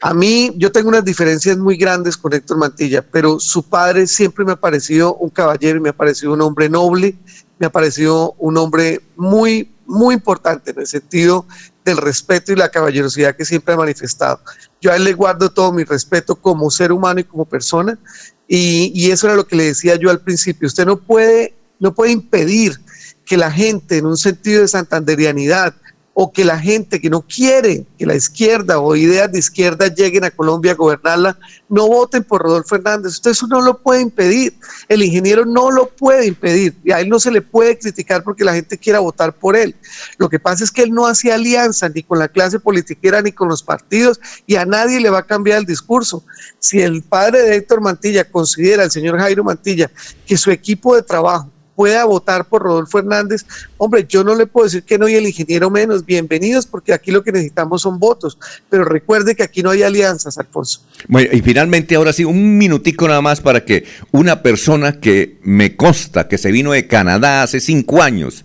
A 0.00 0.14
mí, 0.14 0.52
yo 0.56 0.70
tengo 0.70 0.90
unas 0.90 1.04
diferencias 1.04 1.56
muy 1.56 1.76
grandes 1.76 2.16
con 2.16 2.32
Héctor 2.32 2.58
Mantilla, 2.58 3.02
pero 3.02 3.40
su 3.40 3.64
padre 3.64 4.06
siempre 4.06 4.44
me 4.44 4.52
ha 4.52 4.56
parecido 4.56 5.16
un 5.16 5.28
caballero 5.28 5.78
y 5.78 5.80
me 5.80 5.88
ha 5.88 5.96
parecido 5.96 6.32
un 6.34 6.40
hombre 6.40 6.68
noble, 6.68 7.16
me 7.58 7.66
ha 7.66 7.72
parecido 7.72 8.34
un 8.38 8.56
hombre 8.58 9.00
muy, 9.16 9.72
muy 9.86 10.14
importante 10.14 10.70
en 10.70 10.78
el 10.78 10.86
sentido 10.86 11.46
del 11.84 11.96
respeto 11.96 12.52
y 12.52 12.56
la 12.56 12.70
caballerosidad 12.70 13.34
que 13.34 13.44
siempre 13.44 13.74
ha 13.74 13.76
manifestado. 13.76 14.40
Yo 14.80 14.92
a 14.92 14.96
él 14.96 15.02
le 15.02 15.14
guardo 15.14 15.50
todo 15.50 15.72
mi 15.72 15.82
respeto 15.82 16.36
como 16.36 16.70
ser 16.70 16.92
humano 16.92 17.18
y 17.18 17.24
como 17.24 17.44
persona, 17.44 17.98
y, 18.46 18.92
y 18.94 19.10
eso 19.10 19.26
era 19.26 19.34
lo 19.34 19.48
que 19.48 19.56
le 19.56 19.64
decía 19.64 19.96
yo 19.96 20.10
al 20.10 20.20
principio. 20.20 20.68
Usted 20.68 20.86
no 20.86 20.98
puede, 21.00 21.56
no 21.80 21.92
puede 21.92 22.12
impedir 22.12 22.78
que 23.24 23.36
la 23.36 23.50
gente, 23.50 23.98
en 23.98 24.06
un 24.06 24.16
sentido 24.16 24.62
de 24.62 24.68
santanderianidad, 24.68 25.74
o 26.20 26.32
que 26.32 26.44
la 26.44 26.58
gente 26.58 27.00
que 27.00 27.08
no 27.08 27.22
quiere 27.22 27.86
que 27.96 28.04
la 28.04 28.16
izquierda 28.16 28.80
o 28.80 28.96
ideas 28.96 29.30
de 29.30 29.38
izquierda 29.38 29.86
lleguen 29.86 30.24
a 30.24 30.32
Colombia 30.32 30.72
a 30.72 30.74
gobernarla, 30.74 31.38
no 31.68 31.86
voten 31.86 32.24
por 32.24 32.42
Rodolfo 32.42 32.74
Hernández. 32.74 33.12
Usted 33.12 33.30
eso 33.30 33.46
no 33.46 33.60
lo 33.60 33.78
puede 33.78 34.00
impedir. 34.00 34.52
El 34.88 35.04
ingeniero 35.04 35.44
no 35.44 35.70
lo 35.70 35.86
puede 35.86 36.26
impedir. 36.26 36.74
Y 36.82 36.90
a 36.90 36.98
él 36.98 37.08
no 37.08 37.20
se 37.20 37.30
le 37.30 37.40
puede 37.40 37.78
criticar 37.78 38.24
porque 38.24 38.42
la 38.42 38.52
gente 38.52 38.76
quiera 38.76 38.98
votar 38.98 39.32
por 39.32 39.54
él. 39.54 39.76
Lo 40.16 40.28
que 40.28 40.40
pasa 40.40 40.64
es 40.64 40.72
que 40.72 40.82
él 40.82 40.90
no 40.90 41.06
hace 41.06 41.32
alianza 41.32 41.88
ni 41.88 42.02
con 42.02 42.18
la 42.18 42.26
clase 42.26 42.58
politiquera 42.58 43.22
ni 43.22 43.30
con 43.30 43.46
los 43.46 43.62
partidos 43.62 44.18
y 44.44 44.56
a 44.56 44.66
nadie 44.66 44.98
le 44.98 45.10
va 45.10 45.20
a 45.20 45.26
cambiar 45.26 45.58
el 45.60 45.66
discurso. 45.66 46.24
Si 46.58 46.80
el 46.80 47.04
padre 47.04 47.42
de 47.42 47.54
Héctor 47.54 47.80
Mantilla 47.80 48.28
considera, 48.28 48.82
el 48.82 48.90
señor 48.90 49.20
Jairo 49.20 49.44
Mantilla, 49.44 49.88
que 50.26 50.36
su 50.36 50.50
equipo 50.50 50.96
de 50.96 51.02
trabajo 51.04 51.48
pueda 51.78 52.04
votar 52.06 52.44
por 52.46 52.62
Rodolfo 52.62 52.98
Hernández, 52.98 53.46
hombre, 53.76 54.04
yo 54.08 54.24
no 54.24 54.34
le 54.34 54.46
puedo 54.48 54.64
decir 54.64 54.82
que 54.82 54.98
no 54.98 55.08
y 55.08 55.14
el 55.14 55.28
ingeniero 55.28 55.70
menos, 55.70 56.04
bienvenidos 56.04 56.66
porque 56.66 56.92
aquí 56.92 57.12
lo 57.12 57.22
que 57.22 57.30
necesitamos 57.30 57.82
son 57.82 58.00
votos, 58.00 58.36
pero 58.68 58.82
recuerde 58.84 59.36
que 59.36 59.44
aquí 59.44 59.62
no 59.62 59.70
hay 59.70 59.84
alianzas, 59.84 60.38
Alfonso. 60.38 60.82
Bueno, 61.06 61.30
y 61.32 61.40
finalmente 61.40 61.94
ahora 61.94 62.12
sí, 62.12 62.24
un 62.24 62.58
minutico 62.58 63.06
nada 63.06 63.20
más 63.20 63.40
para 63.40 63.64
que 63.64 63.84
una 64.10 64.42
persona 64.42 64.98
que 64.98 65.38
me 65.44 65.76
consta 65.76 66.26
que 66.26 66.36
se 66.36 66.50
vino 66.50 66.72
de 66.72 66.88
Canadá 66.88 67.44
hace 67.44 67.60
cinco 67.60 68.02
años 68.02 68.44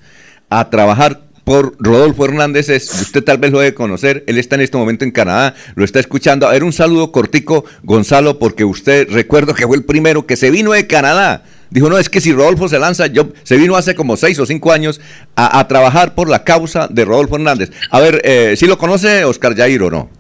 a 0.51 0.69
trabajar 0.69 1.23
por 1.43 1.75
Rodolfo 1.79 2.25
Hernández 2.25 2.69
es, 2.69 3.01
usted 3.01 3.23
tal 3.23 3.39
vez 3.39 3.51
lo 3.51 3.61
debe 3.61 3.73
conocer, 3.73 4.23
él 4.27 4.37
está 4.37 4.57
en 4.57 4.61
este 4.61 4.77
momento 4.77 5.05
en 5.05 5.11
Canadá, 5.11 5.55
lo 5.73 5.83
está 5.83 5.99
escuchando. 5.99 6.47
A 6.47 6.51
ver, 6.51 6.63
un 6.63 6.71
saludo 6.71 7.11
cortico, 7.11 7.65
Gonzalo, 7.81 8.37
porque 8.37 8.63
usted 8.63 9.09
recuerdo 9.09 9.55
que 9.55 9.65
fue 9.65 9.75
el 9.75 9.85
primero 9.85 10.27
que 10.27 10.35
se 10.35 10.51
vino 10.51 10.73
de 10.73 10.85
Canadá 10.85 11.45
Dijo, 11.73 11.89
no, 11.89 11.97
es 11.97 12.07
que 12.07 12.21
si 12.21 12.31
Rodolfo 12.31 12.69
se 12.69 12.77
lanza, 12.77 13.07
yo, 13.07 13.33
se 13.41 13.57
vino 13.57 13.75
hace 13.75 13.95
como 13.95 14.15
seis 14.15 14.37
o 14.37 14.45
cinco 14.45 14.71
años 14.71 15.01
a, 15.35 15.67
trabajar 15.67 16.13
por 16.13 16.29
la 16.29 16.43
causa 16.43 16.87
de 16.87 17.03
Rodolfo 17.03 17.35
Hernández. 17.35 17.71
A 17.89 17.99
ver, 17.99 18.21
eh, 18.23 18.53
¿sí 18.55 18.67
lo 18.67 18.77
conoce 18.77 19.25
Oscar 19.25 19.55
Jair 19.55 19.81
o 19.81 19.89
no? 19.89 20.11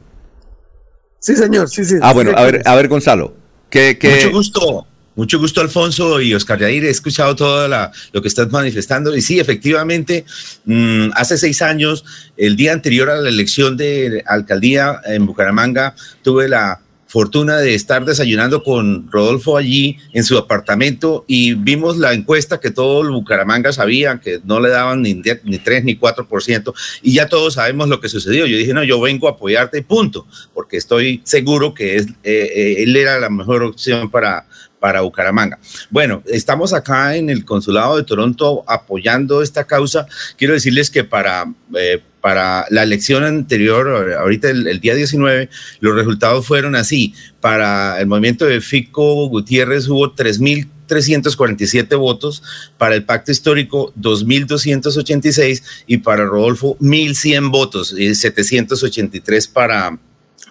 Sí, 1.19 1.35
señor, 1.35 1.69
sí, 1.69 1.85
sí. 1.85 1.97
Ah, 2.01 2.11
bueno, 2.11 2.31
a 2.35 2.41
ver, 2.41 2.63
a 2.65 2.73
ver, 2.73 2.87
Gonzalo. 2.87 3.35
¿qué, 3.69 3.95
Mucho 4.01 4.35
gusto. 4.35 4.87
Mucho 5.15 5.37
gusto, 5.37 5.61
Alfonso 5.61 6.19
y 6.19 6.33
Oscar 6.33 6.57
Yair. 6.59 6.85
He 6.85 6.89
escuchado 6.89 7.35
todo 7.35 7.67
lo 7.67 8.21
que 8.21 8.27
estás 8.27 8.51
manifestando. 8.51 9.15
Y 9.15 9.21
sí, 9.21 9.39
efectivamente, 9.39 10.25
mm, 10.65 11.11
hace 11.13 11.37
seis 11.37 11.61
años, 11.61 12.03
el 12.35 12.55
día 12.55 12.73
anterior 12.73 13.11
a 13.11 13.17
la 13.17 13.29
elección 13.29 13.77
de 13.77 14.23
alcaldía 14.25 15.01
en 15.05 15.27
Bucaramanga, 15.27 15.93
tuve 16.23 16.49
la 16.49 16.81
fortuna 17.13 17.57
de 17.57 17.75
estar 17.75 18.05
desayunando 18.05 18.63
con 18.63 19.07
Rodolfo 19.11 19.55
allí 19.55 19.99
en 20.13 20.23
su 20.23 20.35
apartamento 20.35 21.25
y 21.27 21.53
vimos 21.53 21.99
la 21.99 22.11
encuesta 22.11 22.59
que 22.59 22.71
todo 22.71 23.03
el 23.03 23.11
Bucaramanga 23.11 23.71
sabía, 23.71 24.19
que 24.19 24.39
no 24.43 24.59
le 24.59 24.69
daban 24.69 25.03
ni, 25.03 25.21
ni 25.43 25.59
3 25.59 25.83
ni 25.83 25.95
4%, 25.95 26.73
y 27.03 27.13
ya 27.13 27.27
todos 27.27 27.53
sabemos 27.53 27.87
lo 27.87 28.01
que 28.01 28.09
sucedió. 28.09 28.47
Yo 28.47 28.57
dije, 28.57 28.73
no, 28.73 28.83
yo 28.83 28.99
vengo 28.99 29.27
a 29.27 29.33
apoyarte, 29.33 29.83
punto, 29.83 30.25
porque 30.55 30.77
estoy 30.77 31.21
seguro 31.23 31.75
que 31.75 31.97
es, 31.97 32.07
eh, 32.23 32.49
eh, 32.55 32.75
él 32.79 32.95
era 32.95 33.19
la 33.19 33.29
mejor 33.29 33.61
opción 33.61 34.09
para, 34.09 34.47
para 34.83 34.99
Bucaramanga. 34.99 35.59
Bueno, 35.91 36.21
estamos 36.25 36.73
acá 36.73 37.15
en 37.15 37.29
el 37.29 37.45
Consulado 37.45 37.95
de 37.95 38.03
Toronto 38.03 38.65
apoyando 38.67 39.41
esta 39.41 39.63
causa. 39.63 40.07
Quiero 40.37 40.53
decirles 40.55 40.89
que 40.91 41.05
para... 41.05 41.45
Eh, 41.73 42.01
para 42.19 42.65
la 42.69 42.83
elección 42.83 43.25
anterior, 43.25 44.13
ahorita 44.13 44.49
el, 44.49 44.79
día 44.79 44.95
19, 44.95 45.49
los 45.81 45.93
resultados 45.93 46.47
fueron 46.47 46.73
así. 46.73 47.13
Para 47.41 47.99
el 47.99 48.07
movimiento 48.07 48.45
de 48.45 48.61
Fico 48.61 49.27
Gutiérrez 49.27 49.89
hubo 49.89 50.15
3.347 50.15 51.97
votos, 51.97 52.41
para 52.77 52.95
el 52.95 53.03
pacto 53.03 53.33
histórico 53.33 53.93
2.286 53.99 55.63
y 55.85 55.97
para 55.97 56.23
Rodolfo 56.23 56.77
1.100 56.79 57.51
votos 57.51 57.93
y 57.97 58.15
783 58.15 59.47
para 59.49 59.99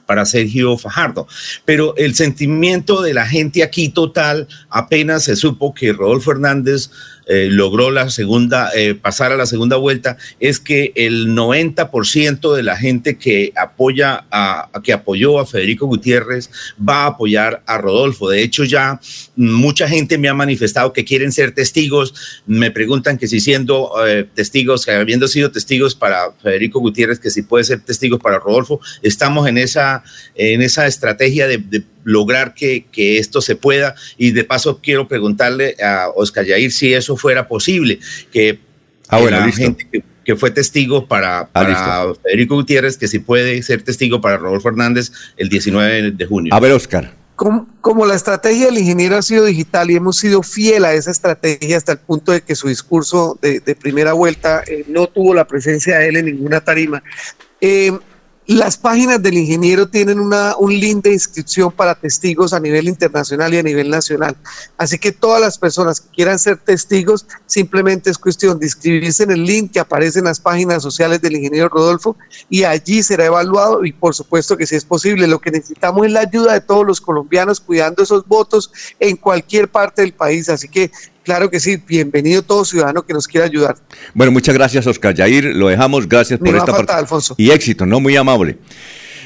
para 0.07 0.25
Sergio 0.25 0.77
Fajardo. 0.77 1.27
Pero 1.65 1.95
el 1.97 2.15
sentimiento 2.15 3.03
de 3.03 3.15
la 3.15 3.27
gente 3.27 3.63
aquí 3.63 3.89
total, 3.89 4.49
apenas 4.71 5.25
se 5.25 5.37
supo 5.37 5.75
que 5.75 5.93
Rodolfo 5.93 6.33
Hernández 6.33 6.91
eh, 7.27 7.49
logró 7.51 7.91
la 7.91 8.11
segunda, 8.11 8.71
eh, 8.75 8.95
pasar 8.95 9.31
a 9.31 9.37
la 9.37 9.47
segunda 9.47 9.77
vuelta, 9.77 10.17
es 10.41 10.59
que 10.59 10.93
el 10.97 11.29
90% 11.29 12.55
de 12.55 12.63
la 12.63 12.77
gente 12.77 13.17
que 13.17 13.53
apoya 13.55 14.25
a, 14.31 14.69
que 14.83 14.93
apoyó 14.93 15.39
a 15.39 15.47
Federico 15.47 15.87
Gutiérrez 15.87 16.51
va 16.79 17.05
a 17.05 17.07
apoyar 17.07 17.63
a 17.67 17.79
Rodolfo. 17.79 18.29
De 18.29 18.43
hecho, 18.43 18.65
ya 18.65 19.01
mucha 19.37 19.89
gente 19.89 20.19
me 20.19 20.29
ha 20.29 20.35
manifestado 20.35 20.93
que 20.93 21.05
quieren 21.05 21.31
ser 21.31 21.53
testigos. 21.53 22.43
Me 22.47 22.71
preguntan 22.71 23.19
que 23.19 23.29
si 23.29 23.41
siendo 23.41 23.93
eh, 24.05 24.27
testigos, 24.35 24.85
que 24.85 24.93
habiendo 24.93 25.29
sido 25.29 25.53
testigos 25.53 25.95
para 25.95 26.33
Federico 26.43 26.81
Gutiérrez, 26.81 27.21
que 27.21 27.31
si 27.31 27.43
puede 27.43 27.65
ser 27.65 27.81
testigos 27.81 28.21
para 28.21 28.41
Rodolfo, 28.41 28.81
estamos 29.03 29.47
en 29.49 29.59
esa, 29.59 29.92
en 30.35 30.63
esa 30.63 30.87
estrategia 30.87 31.47
de, 31.47 31.59
de 31.59 31.83
lograr 32.05 32.55
que, 32.55 32.87
que, 32.91 33.19
esto 33.19 33.41
se 33.41 33.57
pueda. 33.57 33.95
Y 34.17 34.33
de 34.33 34.45
paso 34.45 34.81
quiero 34.83 35.09
preguntarle 35.09 35.77
a 35.83 36.09
Oscar 36.15 36.45
Yair 36.45 36.73
si 36.73 36.93
eso 36.95 37.17
fuera 37.17 37.49
posible, 37.49 37.99
que, 38.33 38.61
ah, 39.09 39.21
la 39.21 39.51
gente 39.51 39.87
que, 40.25 40.37
fue 40.37 40.51
testigo 40.51 41.09
para, 41.09 41.41
ah, 41.41 41.49
para 41.53 42.15
Federico 42.23 42.55
Gutiérrez, 42.55 42.97
que 42.97 43.09
si 43.09 43.19
puede 43.19 43.63
ser 43.63 43.83
testigo 43.83 44.21
para 44.21 44.39
Rodolfo 44.39 44.69
Hernández 44.69 45.13
el 45.37 45.49
19 45.49 46.13
de 46.13 46.27
junio. 46.27 46.55
A 46.55 46.61
ver, 46.61 46.73
Oscar. 46.73 47.23
Como, 47.35 48.07
la 48.07 48.15
estrategia 48.15 48.67
del 48.67 48.79
ingeniero 48.79 49.17
ha 49.17 49.23
sido 49.23 49.45
digital 49.45 49.91
y 49.91 49.97
hemos 49.97 50.17
sido 50.17 50.45
fiel 50.45 50.85
a 50.85 50.95
esa 50.95 51.11
estrategia 51.11 51.77
hasta 51.77 51.93
el 51.93 51.99
punto 51.99 52.31
de 52.31 52.41
que 52.41 52.55
su 52.55 52.69
discurso 52.69 53.37
de, 53.43 53.61
primera 53.75 54.13
vuelta 54.13 54.63
eh, 54.69 54.85
no 54.87 55.09
tuvo 55.09 55.35
la 55.35 55.45
presencia 55.45 55.99
de 55.99 56.09
él 56.09 56.17
en 56.19 56.27
ninguna 56.27 56.61
tarima, 56.61 57.03
Eh, 57.61 57.93
las 58.47 58.77
páginas 58.77 59.23
del 59.23 59.39
ingeniero 59.39 59.87
tienen 59.87 60.19
una, 60.19 60.57
un 60.57 60.73
link 60.73 61.05
de 61.05 61.13
inscripción 61.13 61.71
para 61.71 61.95
testigos 61.95 62.53
a 62.53 62.59
nivel 62.59 62.89
internacional 62.89 63.55
y 63.55 63.59
a 63.59 63.63
nivel 63.63 63.89
nacional. 63.89 64.37
Así 64.77 64.99
que 64.99 65.13
todas 65.13 65.41
las 65.41 65.59
personas 65.59 66.01
que 66.01 66.09
quieran 66.09 66.39
ser 66.41 66.57
testigos, 66.57 67.25
simplemente 67.47 68.11
es 68.11 68.19
cuestión 68.19 68.59
de 68.59 68.67
inscribirse 68.67 69.23
en 69.23 69.31
el 69.31 69.45
link 69.45 69.73
que 69.73 69.81
aparece 69.81 70.19
en 70.19 70.25
las 70.25 70.41
páginas 70.41 70.83
sociales 70.83 71.21
del 71.23 71.37
ingeniero 71.37 71.69
Rodolfo 71.69 72.17
y 72.51 72.65
allí 72.65 73.03
será 73.03 73.27
evaluado 73.27 73.85
y 73.85 73.93
por 73.93 74.15
supuesto 74.15 74.57
que 74.57 74.67
si 74.67 74.75
es 74.75 74.85
posible, 74.85 75.29
lo 75.29 75.41
que 75.41 75.53
necesitamos 75.53 76.07
es 76.07 76.13
la 76.13 76.21
ayuda 76.21 76.55
de 76.55 76.61
todos 76.61 76.85
los 76.85 77.01
colombianos 77.01 77.61
cuidando 77.61 78.03
esos 78.03 78.27
votos 78.27 78.73
en 78.99 79.17
cualquier 79.17 79.69
parte 79.69 80.03
del 80.03 80.15
país. 80.15 80.49
Así 80.49 80.69
que 80.69 80.91
Claro 81.25 81.51
que 81.51 81.61
sí, 81.61 81.77
bienvenido 81.77 82.43
todo 82.43 82.65
ciudadano 82.65 83.03
que 83.03 83.13
nos 83.13 83.29
quiera 83.29 83.47
ayudar. 83.47 83.77
Bueno, 84.15 84.33
muchas 84.33 84.55
gracias, 84.55 84.87
Oscar 84.87 85.15
Yair. 85.15 85.45
Lo 85.45 85.69
dejamos. 85.69 86.09
Gracias 86.09 86.39
por 86.39 86.55
esta 86.55 86.73
parte. 86.73 86.93
Alfonso. 86.93 87.35
Y 87.39 87.51
éxito, 87.51 87.87
¿no? 87.87 88.01
Muy 88.01 88.17
amable 88.17 88.59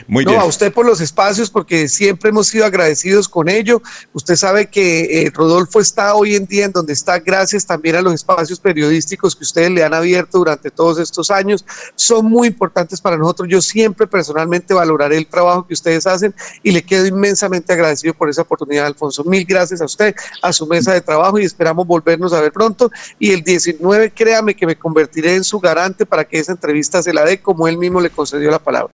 no, 0.08 0.40
a 0.40 0.44
usted 0.44 0.72
por 0.72 0.86
los 0.86 1.00
espacios, 1.00 1.50
porque 1.50 1.88
siempre 1.88 2.30
hemos 2.30 2.48
sido 2.48 2.64
agradecidos 2.64 3.28
con 3.28 3.48
ello. 3.48 3.82
Usted 4.12 4.36
sabe 4.36 4.66
que 4.66 5.22
eh, 5.22 5.30
Rodolfo 5.34 5.80
está 5.80 6.14
hoy 6.14 6.36
en 6.36 6.46
día 6.46 6.66
en 6.66 6.72
donde 6.72 6.92
está 6.92 7.18
gracias 7.18 7.66
también 7.66 7.96
a 7.96 8.02
los 8.02 8.14
espacios 8.14 8.60
periodísticos 8.60 9.34
que 9.34 9.44
ustedes 9.44 9.70
le 9.70 9.84
han 9.84 9.94
abierto 9.94 10.38
durante 10.38 10.70
todos 10.70 10.98
estos 10.98 11.30
años. 11.30 11.64
Son 11.94 12.26
muy 12.26 12.48
importantes 12.48 13.00
para 13.00 13.16
nosotros. 13.16 13.48
Yo 13.50 13.60
siempre 13.60 14.06
personalmente 14.06 14.74
valoraré 14.74 15.16
el 15.16 15.26
trabajo 15.26 15.66
que 15.66 15.74
ustedes 15.74 16.06
hacen 16.06 16.34
y 16.62 16.70
le 16.70 16.82
quedo 16.82 17.06
inmensamente 17.06 17.72
agradecido 17.72 18.14
por 18.14 18.28
esa 18.28 18.42
oportunidad, 18.42 18.86
Alfonso. 18.86 19.24
Mil 19.24 19.44
gracias 19.44 19.80
a 19.80 19.84
usted, 19.86 20.14
a 20.42 20.52
su 20.52 20.66
mesa 20.66 20.92
de 20.92 21.00
trabajo 21.00 21.38
y 21.38 21.44
esperamos 21.44 21.86
volvernos 21.86 22.32
a 22.32 22.40
ver 22.40 22.52
pronto. 22.52 22.90
Y 23.18 23.32
el 23.32 23.42
19, 23.42 24.12
créame 24.12 24.54
que 24.54 24.66
me 24.66 24.76
convertiré 24.76 25.34
en 25.34 25.44
su 25.44 25.58
garante 25.58 26.06
para 26.06 26.24
que 26.24 26.38
esa 26.38 26.52
entrevista 26.52 27.02
se 27.02 27.12
la 27.12 27.24
dé 27.24 27.40
como 27.40 27.68
él 27.68 27.78
mismo 27.78 28.00
le 28.00 28.10
concedió 28.10 28.50
la 28.50 28.58
palabra. 28.58 28.76